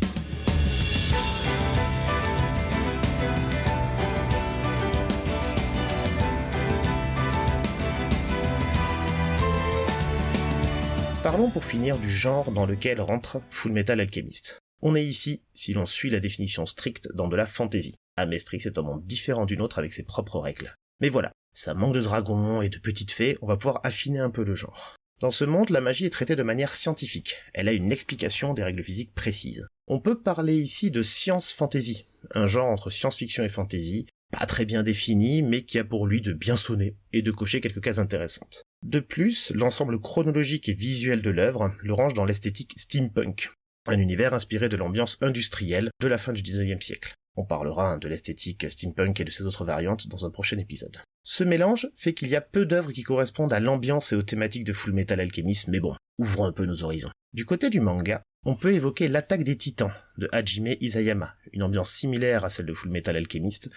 Parlons 11.23 11.51
pour 11.51 11.65
finir 11.65 11.99
du 11.99 12.09
genre 12.09 12.53
dans 12.53 12.67
lequel 12.67 13.01
rentre 13.01 13.43
Full 13.51 13.73
Metal 13.73 13.99
Alchemist. 13.99 14.61
On 14.83 14.95
est 14.95 15.05
ici, 15.05 15.43
si 15.55 15.73
l'on 15.73 15.87
suit 15.87 16.11
la 16.11 16.21
définition 16.21 16.67
stricte, 16.67 17.09
dans 17.15 17.29
de 17.29 17.37
la 17.37 17.47
fantasy. 17.47 17.95
Amestrix 18.17 18.63
est 18.67 18.79
un 18.79 18.83
monde 18.83 19.07
différent 19.07 19.47
d'une 19.47 19.63
autre 19.63 19.79
avec 19.79 19.93
ses 19.93 20.03
propres 20.03 20.39
règles. 20.39 20.75
Mais 21.01 21.09
voilà, 21.09 21.33
ça 21.55 21.75
manque 21.75 21.95
de 21.95 22.01
dragons 22.01 22.63
et 22.63 22.69
de 22.69 22.79
petites 22.79 23.13
fées, 23.13 23.37
on 23.43 23.47
va 23.47 23.57
pouvoir 23.57 23.81
affiner 23.85 24.19
un 24.19 24.31
peu 24.31 24.45
le 24.45 24.55
genre. 24.55 24.97
Dans 25.21 25.31
ce 25.31 25.47
monde, 25.47 25.71
la 25.71 25.81
magie 25.81 26.05
est 26.05 26.11
traitée 26.11 26.37
de 26.37 26.43
manière 26.43 26.75
scientifique. 26.75 27.39
Elle 27.55 27.69
a 27.69 27.73
une 27.73 27.91
explication 27.91 28.53
des 28.53 28.63
règles 28.63 28.83
physiques 28.83 29.15
précises. 29.15 29.67
On 29.87 29.99
peut 29.99 30.21
parler 30.21 30.57
ici 30.57 30.91
de 30.91 31.03
science 31.03 31.53
fantasy, 31.53 32.07
un 32.35 32.45
genre 32.45 32.67
entre 32.67 32.91
science-fiction 32.91 33.43
et 33.43 33.49
fantasy, 33.49 34.07
pas 34.31 34.45
très 34.45 34.67
bien 34.67 34.83
défini, 34.83 35.43
mais 35.43 35.63
qui 35.63 35.79
a 35.79 35.85
pour 35.85 36.07
lui 36.07 36.21
de 36.21 36.35
bien 36.35 36.57
sonner 36.57 36.97
et 37.15 37.23
de 37.23 37.31
cocher 37.31 37.63
quelques 37.63 37.81
cases 37.81 37.99
intéressantes. 37.99 38.65
De 38.83 39.01
plus, 39.01 39.53
l'ensemble 39.55 39.99
chronologique 40.01 40.69
et 40.69 40.75
visuel 40.75 41.23
de 41.23 41.31
l'œuvre 41.31 41.73
le 41.81 41.95
range 41.95 42.13
dans 42.13 42.27
l'esthétique 42.27 42.75
steampunk, 42.77 43.51
un 43.89 43.99
univers 43.99 44.35
inspiré 44.35 44.69
de 44.69 44.77
l'ambiance 44.77 45.19
industrielle 45.21 45.91
de 46.01 46.09
la 46.09 46.19
fin 46.19 46.33
du 46.33 46.43
19e 46.43 46.81
siècle. 46.81 47.15
On 47.37 47.45
parlera 47.45 47.93
hein, 47.93 47.99
de 47.99 48.09
l'esthétique 48.09 48.71
steampunk 48.71 49.21
et 49.21 49.25
de 49.25 49.31
ses 49.31 49.45
autres 49.45 49.65
variantes 49.65 50.09
dans 50.09 50.25
un 50.25 50.31
prochain 50.31 50.59
épisode. 50.59 50.99
Ce 51.23 51.45
mélange 51.45 51.89
fait 51.95 52.15
qu'il 52.15 52.29
y 52.29 52.37
a 52.37 52.41
peu 52.41 52.65
d'œuvres 52.65 52.93
qui 52.93 53.03
correspondent 53.03 53.53
à 53.53 53.61
l'ambiance 53.61 54.13
et 54.13 54.17
aux 54.17 54.23
thématiques 54.23 54.65
de 54.65 54.73
Full 54.73 54.95
Metal 54.95 55.21
Alchemist, 55.21 55.69
mais 55.69 55.81
bon, 55.81 55.95
ouvrons 56.19 56.47
un 56.47 56.53
peu 56.53 56.65
nos 56.65 56.83
horizons. 56.83 57.11
Du 57.35 57.45
côté 57.45 57.69
du 57.69 57.81
manga, 57.81 58.23
on 58.45 58.55
peut 58.55 58.73
évoquer 58.73 59.09
l'attaque 59.09 59.45
des 59.45 59.57
titans 59.57 59.93
de 60.17 60.29
Hajime 60.33 60.77
Isayama, 60.81 61.35
une 61.53 61.63
ambiance 61.63 61.91
similaire 61.91 62.45
à 62.45 62.49
celle 62.49 62.67
de 62.67 62.73
Full 62.73 62.91
Metal 62.91 63.17
Alchemist, 63.17 63.71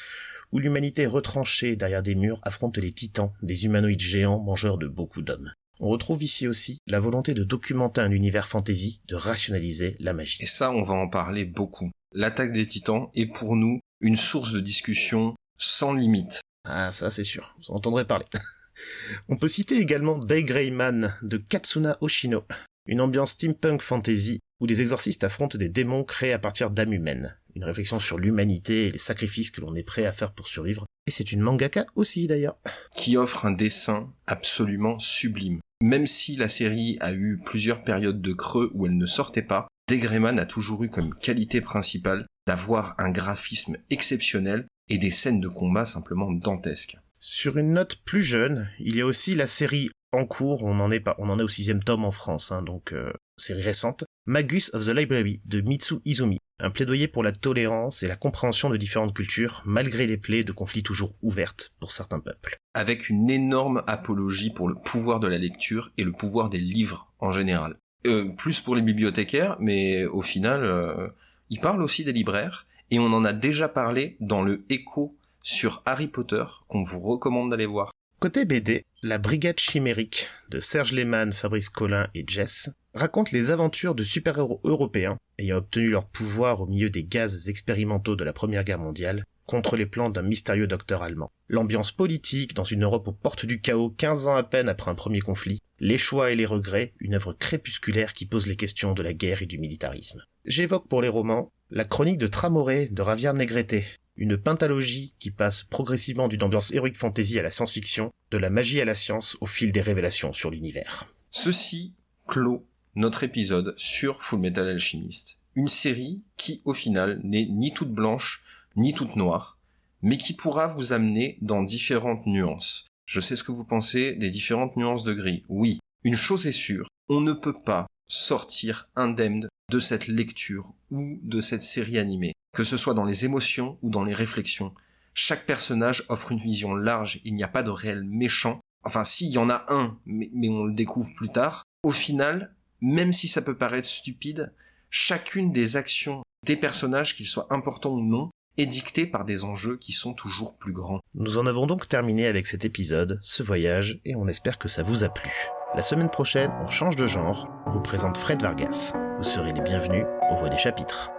où 0.52 0.60
l'humanité 0.60 1.06
retranchée 1.06 1.76
derrière 1.76 2.04
des 2.04 2.16
murs 2.16 2.40
affronte 2.44 2.78
les 2.78 2.94
titans, 2.94 3.34
des 3.42 3.66
humanoïdes 3.66 4.00
géants 4.00 4.40
mangeurs 4.40 4.78
de 4.78 4.88
beaucoup 4.88 5.22
d'hommes. 5.22 5.52
On 5.80 5.88
retrouve 5.88 6.22
ici 6.24 6.48
aussi 6.48 6.80
la 6.88 7.00
volonté 7.00 7.34
de 7.34 7.44
documenter 7.44 8.02
un 8.02 8.12
univers 8.12 8.48
fantasy, 8.48 9.02
de 9.08 9.16
rationaliser 9.16 9.96
la 10.00 10.14
magie. 10.14 10.38
Et 10.42 10.46
ça, 10.48 10.72
on 10.72 10.82
va 10.82 10.94
en 10.94 11.08
parler 11.08 11.46
beaucoup. 11.46 11.90
L'attaque 12.12 12.52
des 12.52 12.66
titans 12.66 13.10
est 13.16 13.28
pour 13.28 13.56
nous 13.56 13.80
une 14.02 14.18
source 14.18 14.52
de 14.52 14.60
discussion 14.60 15.36
sans 15.58 15.94
limite. 15.94 16.42
Ah, 16.66 16.92
ça 16.92 17.10
c'est 17.10 17.24
sûr, 17.24 17.56
vous 17.60 17.72
en 17.74 17.78
entendrez 17.78 18.06
parler. 18.06 18.26
on 19.30 19.38
peut 19.38 19.48
citer 19.48 19.78
également 19.78 20.18
Day 20.18 20.44
Greyman 20.44 21.16
de 21.22 21.38
Katsuna 21.38 21.98
Oshino, 22.02 22.44
une 22.86 23.02
ambiance 23.02 23.32
steampunk 23.32 23.82
fantasy 23.82 24.40
où 24.60 24.68
des 24.68 24.82
exorcistes 24.82 25.24
affrontent 25.24 25.58
des 25.58 25.70
démons 25.70 26.04
créés 26.04 26.34
à 26.34 26.40
partir 26.40 26.72
d'âmes 26.72 26.94
humaines. 26.94 27.38
Une 27.56 27.64
réflexion 27.64 28.00
sur 28.00 28.18
l'humanité 28.18 28.88
et 28.88 28.92
les 28.92 28.98
sacrifices 28.98 29.52
que 29.52 29.62
l'on 29.62 29.76
est 29.76 29.84
prêt 29.84 30.06
à 30.06 30.12
faire 30.12 30.34
pour 30.34 30.48
survivre. 30.48 30.86
Et 31.08 31.12
c'est 31.12 31.32
une 31.32 31.42
mangaka 31.42 31.86
aussi 31.96 32.28
d'ailleurs. 32.28 32.58
Qui 32.96 33.18
offre 33.18 33.46
un 33.46 33.52
dessin 33.52 34.14
absolument 34.28 35.00
sublime. 35.00 35.60
Même 35.82 36.08
si 36.08 36.36
la 36.36 36.50
série 36.50 36.98
a 37.00 37.14
eu 37.14 37.40
plusieurs 37.44 37.84
périodes 37.84 38.22
de 38.22 38.34
creux 38.34 38.70
où 38.74 38.86
elle 38.86 38.98
ne 38.98 39.06
sortait 39.06 39.42
pas, 39.42 39.68
Degreyman 39.90 40.38
a 40.38 40.46
toujours 40.46 40.84
eu 40.84 40.90
comme 40.90 41.16
qualité 41.16 41.62
principale 41.62 42.26
d'avoir 42.48 42.96
un 43.00 43.10
graphisme 43.10 43.78
exceptionnel 43.90 44.68
et 44.90 44.98
des 44.98 45.12
scènes 45.12 45.40
de 45.40 45.48
combat 45.48 45.86
simplement 45.86 46.32
dantesques. 46.32 46.98
Sur 47.20 47.58
une 47.58 47.74
note 47.74 47.96
plus 48.06 48.22
jeune, 48.22 48.70
il 48.80 48.96
y 48.96 49.02
a 49.02 49.06
aussi 49.06 49.36
la 49.36 49.48
série 49.48 49.90
en 50.12 50.26
cours, 50.26 50.64
on 50.64 50.80
en 50.80 50.92
est 50.92 51.00
pas, 51.00 51.16
on 51.20 51.30
en 51.30 51.40
est 51.40 51.44
au 51.44 51.48
sixième 51.48 51.84
tome 51.84 52.06
en 52.06 52.12
France, 52.12 52.52
hein, 52.52 52.62
donc 52.64 52.94
euh, 52.94 53.14
série 53.38 53.62
récente, 53.62 54.06
Magus 54.26 54.74
of 54.74 54.86
the 54.86 54.90
Library 54.90 55.42
de 55.46 55.62
Mitsu 55.62 55.96
Izumi, 56.06 56.40
un 56.60 56.72
plaidoyer 56.72 57.08
pour 57.08 57.24
la 57.24 57.32
tolérance 57.32 58.04
et 58.04 58.08
la 58.08 58.16
compréhension 58.16 58.70
de 58.70 58.78
différentes 58.78 59.14
cultures, 59.14 59.62
malgré 59.66 60.08
les 60.08 60.18
plaies 60.18 60.44
de 60.44 60.52
conflits 60.52 60.84
toujours 60.84 61.16
ouvertes 61.22 61.72
pour 61.80 61.92
certains 61.92 62.20
peuples. 62.20 62.58
Avec 62.74 63.10
une 63.10 63.30
énorme 63.30 63.84
apologie 63.88 64.52
pour 64.52 64.68
le 64.68 64.76
pouvoir 64.76 65.20
de 65.20 65.28
la 65.28 65.38
lecture 65.38 65.92
et 65.98 66.04
le 66.04 66.12
pouvoir 66.12 66.50
des 66.50 66.60
livres 66.60 67.12
en 67.20 67.32
général. 67.32 67.78
Euh, 68.08 68.34
plus 68.38 68.62
pour 68.62 68.76
les 68.76 68.82
bibliothécaires, 68.82 69.58
mais 69.60 70.06
au 70.06 70.22
final, 70.22 70.64
euh, 70.64 71.08
il 71.50 71.60
parle 71.60 71.84
aussi 71.84 72.04
des 72.04 72.14
libraires, 72.14 72.66
et 72.92 73.00
on 73.00 73.14
en 73.14 73.26
a 73.26 73.34
déjà 73.34 73.70
parlé 73.70 74.18
dans 74.20 74.42
le 74.42 74.66
écho 74.70 75.18
sur 75.44 75.82
Harry 75.86 76.08
Potter 76.08 76.44
qu'on 76.68 76.82
vous 76.82 77.00
recommande 77.00 77.52
d'aller 77.52 77.66
voir. 77.66 77.92
Côté 78.20 78.46
BD, 78.46 78.86
La 79.02 79.18
Brigade 79.18 79.62
Chimérique 79.62 80.28
de 80.50 80.60
Serge 80.60 80.92
Lehmann, 80.92 81.32
Fabrice 81.32 81.70
Collin 81.70 82.10
et 82.16 82.26
Jess 82.28 82.70
raconte 82.94 83.32
les 83.32 83.50
aventures 83.50 83.96
de 83.96 84.04
super-héros 84.04 84.60
européens 84.66 85.18
ayant 85.38 85.56
obtenu 85.56 85.90
leur 85.90 86.06
pouvoir 86.06 86.60
au 86.60 86.66
milieu 86.66 86.90
des 86.90 87.06
gaz 87.06 87.48
expérimentaux 87.48 88.18
de 88.18 88.26
la 88.26 88.34
Première 88.34 88.66
Guerre 88.66 88.80
mondiale 88.80 89.24
contre 89.46 89.78
les 89.78 89.86
plans 89.86 90.10
d'un 90.10 90.22
mystérieux 90.22 90.68
docteur 90.68 91.02
allemand. 91.02 91.32
L'ambiance 91.48 91.94
politique 91.94 92.54
dans 92.54 92.66
une 92.66 92.84
Europe 92.84 93.08
aux 93.08 93.14
portes 93.14 93.46
du 93.46 93.62
chaos 93.62 93.90
15 93.90 94.28
ans 94.28 94.36
à 94.36 94.44
peine 94.44 94.68
après 94.68 94.92
un 94.92 94.96
premier 94.96 95.22
conflit, 95.22 95.62
les 95.80 95.98
choix 95.98 96.32
et 96.32 96.36
les 96.36 96.46
regrets, 96.46 96.94
une 97.00 97.16
œuvre 97.16 97.32
crépusculaire 97.32 98.12
qui 98.12 98.26
pose 98.26 98.48
les 98.48 98.58
questions 98.58 98.94
de 98.94 99.02
la 99.02 99.14
guerre 99.14 99.42
et 99.42 99.48
du 99.48 99.60
militarisme. 99.60 100.22
J'évoque 100.44 100.90
pour 100.90 101.02
les 101.02 101.08
romans 101.08 101.54
la 101.72 101.86
chronique 101.86 102.18
de 102.18 102.28
Tramoré 102.28 102.88
de 102.88 103.02
Ravière 103.02 103.36
Negrete, 103.36 103.99
une 104.20 104.38
pentalogie 104.38 105.16
qui 105.18 105.32
passe 105.32 105.64
progressivement 105.64 106.28
d'une 106.28 106.44
ambiance 106.44 106.74
héroïque 106.74 106.98
fantasy 106.98 107.40
à 107.40 107.42
la 107.42 107.50
science-fiction, 107.50 108.12
de 108.32 108.38
la 108.38 108.50
magie 108.50 108.82
à 108.82 108.86
la 108.86 108.94
science 108.94 109.38
au 109.40 109.46
fil 109.46 109.72
des 109.72 109.80
révélations 109.80 110.34
sur 110.34 110.52
l'univers. 110.52 111.08
Ceci 111.32 111.96
clôt 112.28 112.68
notre 112.96 113.24
épisode 113.24 113.74
sur 113.78 114.22
Full 114.22 114.42
Metal 114.42 114.68
Alchemist. 114.68 115.40
Une 115.56 115.70
série 115.70 116.22
qui, 116.36 116.62
au 116.66 116.74
final, 116.74 117.22
n'est 117.24 117.46
ni 117.46 117.74
toute 117.74 117.94
blanche, 117.94 118.44
ni 118.76 118.94
toute 118.94 119.16
noire, 119.16 119.58
mais 120.02 120.18
qui 120.18 120.34
pourra 120.34 120.68
vous 120.68 120.92
amener 120.92 121.38
dans 121.42 121.64
différentes 121.64 122.26
nuances. 122.26 122.86
Je 123.06 123.22
sais 123.22 123.38
ce 123.38 123.44
que 123.44 123.54
vous 123.54 123.64
pensez 123.64 124.16
des 124.16 124.30
différentes 124.30 124.76
nuances 124.76 125.06
de 125.06 125.14
gris. 125.14 125.46
Oui, 125.48 125.80
Une 126.04 126.14
chose 126.14 126.46
est 126.46 126.52
sûre, 126.52 126.88
on 127.08 127.22
ne 127.22 127.34
peut 127.34 127.62
pas 127.66 127.88
sortir 128.10 128.90
indemne 128.96 129.48
de 129.72 129.80
cette 129.80 130.08
lecture 130.08 130.74
ou 130.92 131.18
de 131.22 131.40
cette 131.40 131.64
série 131.64 132.00
animée, 132.00 132.34
que 132.54 132.66
ce 132.66 132.76
soit 132.76 132.96
dans 132.96 133.06
les 133.06 133.24
émotions 133.24 133.78
ou 133.82 133.90
dans 133.90 134.04
les 134.04 134.14
réflexions. 134.14 134.74
Chaque 135.14 135.46
personnage 135.46 136.04
offre 136.10 136.32
une 136.32 136.40
vision 136.40 136.76
large, 136.76 137.22
il 137.24 137.36
n'y 137.36 137.44
a 137.44 137.48
pas 137.48 137.64
de 137.64 137.70
réel 137.70 138.04
méchant. 138.04 138.60
Enfin, 138.84 139.04
si, 139.04 139.28
il 139.28 139.34
y 139.34 139.38
en 139.38 139.50
a 139.50 139.64
un, 139.70 139.98
mais, 140.06 140.30
mais 140.34 140.50
on 140.50 140.64
le 140.64 140.74
découvre 140.74 141.14
plus 141.16 141.30
tard. 141.30 141.64
Au 141.84 141.92
final, 141.92 142.56
même 142.82 143.14
si 143.14 143.28
ça 143.28 143.42
peut 143.42 143.58
paraître 143.58 143.88
stupide, 143.88 144.54
chacune 144.90 145.52
des 145.52 145.78
actions 145.78 146.24
des 146.46 146.56
personnages, 146.56 147.16
qu'ils 147.16 147.28
soient 147.28 147.48
importants 147.54 147.94
ou 147.94 148.02
non, 148.02 148.32
est 148.58 148.66
dictée 148.66 149.06
par 149.06 149.26
des 149.26 149.44
enjeux 149.44 149.78
qui 149.78 149.92
sont 149.92 150.14
toujours 150.14 150.58
plus 150.58 150.74
grands. 150.74 151.00
Nous 151.14 151.38
en 151.38 151.46
avons 151.46 151.68
donc 151.68 151.88
terminé 151.88 152.28
avec 152.28 152.48
cet 152.48 152.66
épisode, 152.66 153.20
ce 153.22 153.44
voyage, 153.44 154.00
et 154.06 154.16
on 154.16 154.28
espère 154.28 154.58
que 154.58 154.68
ça 154.68 154.84
vous 154.84 155.04
a 155.04 155.10
plu. 155.10 155.32
La 155.76 155.84
semaine 155.84 156.10
prochaine, 156.10 156.52
on 156.64 156.68
change 156.68 156.96
de 156.96 157.06
genre, 157.06 157.48
on 157.68 157.70
vous 157.70 157.80
présente 157.80 158.18
Fred 158.18 158.42
Vargas. 158.42 158.94
Vous 159.20 159.24
serez 159.24 159.54
les 159.54 159.62
bienvenus 159.62 160.04
aux 160.32 160.36
voix 160.36 160.50
des 160.50 160.58
chapitres. 160.58 161.12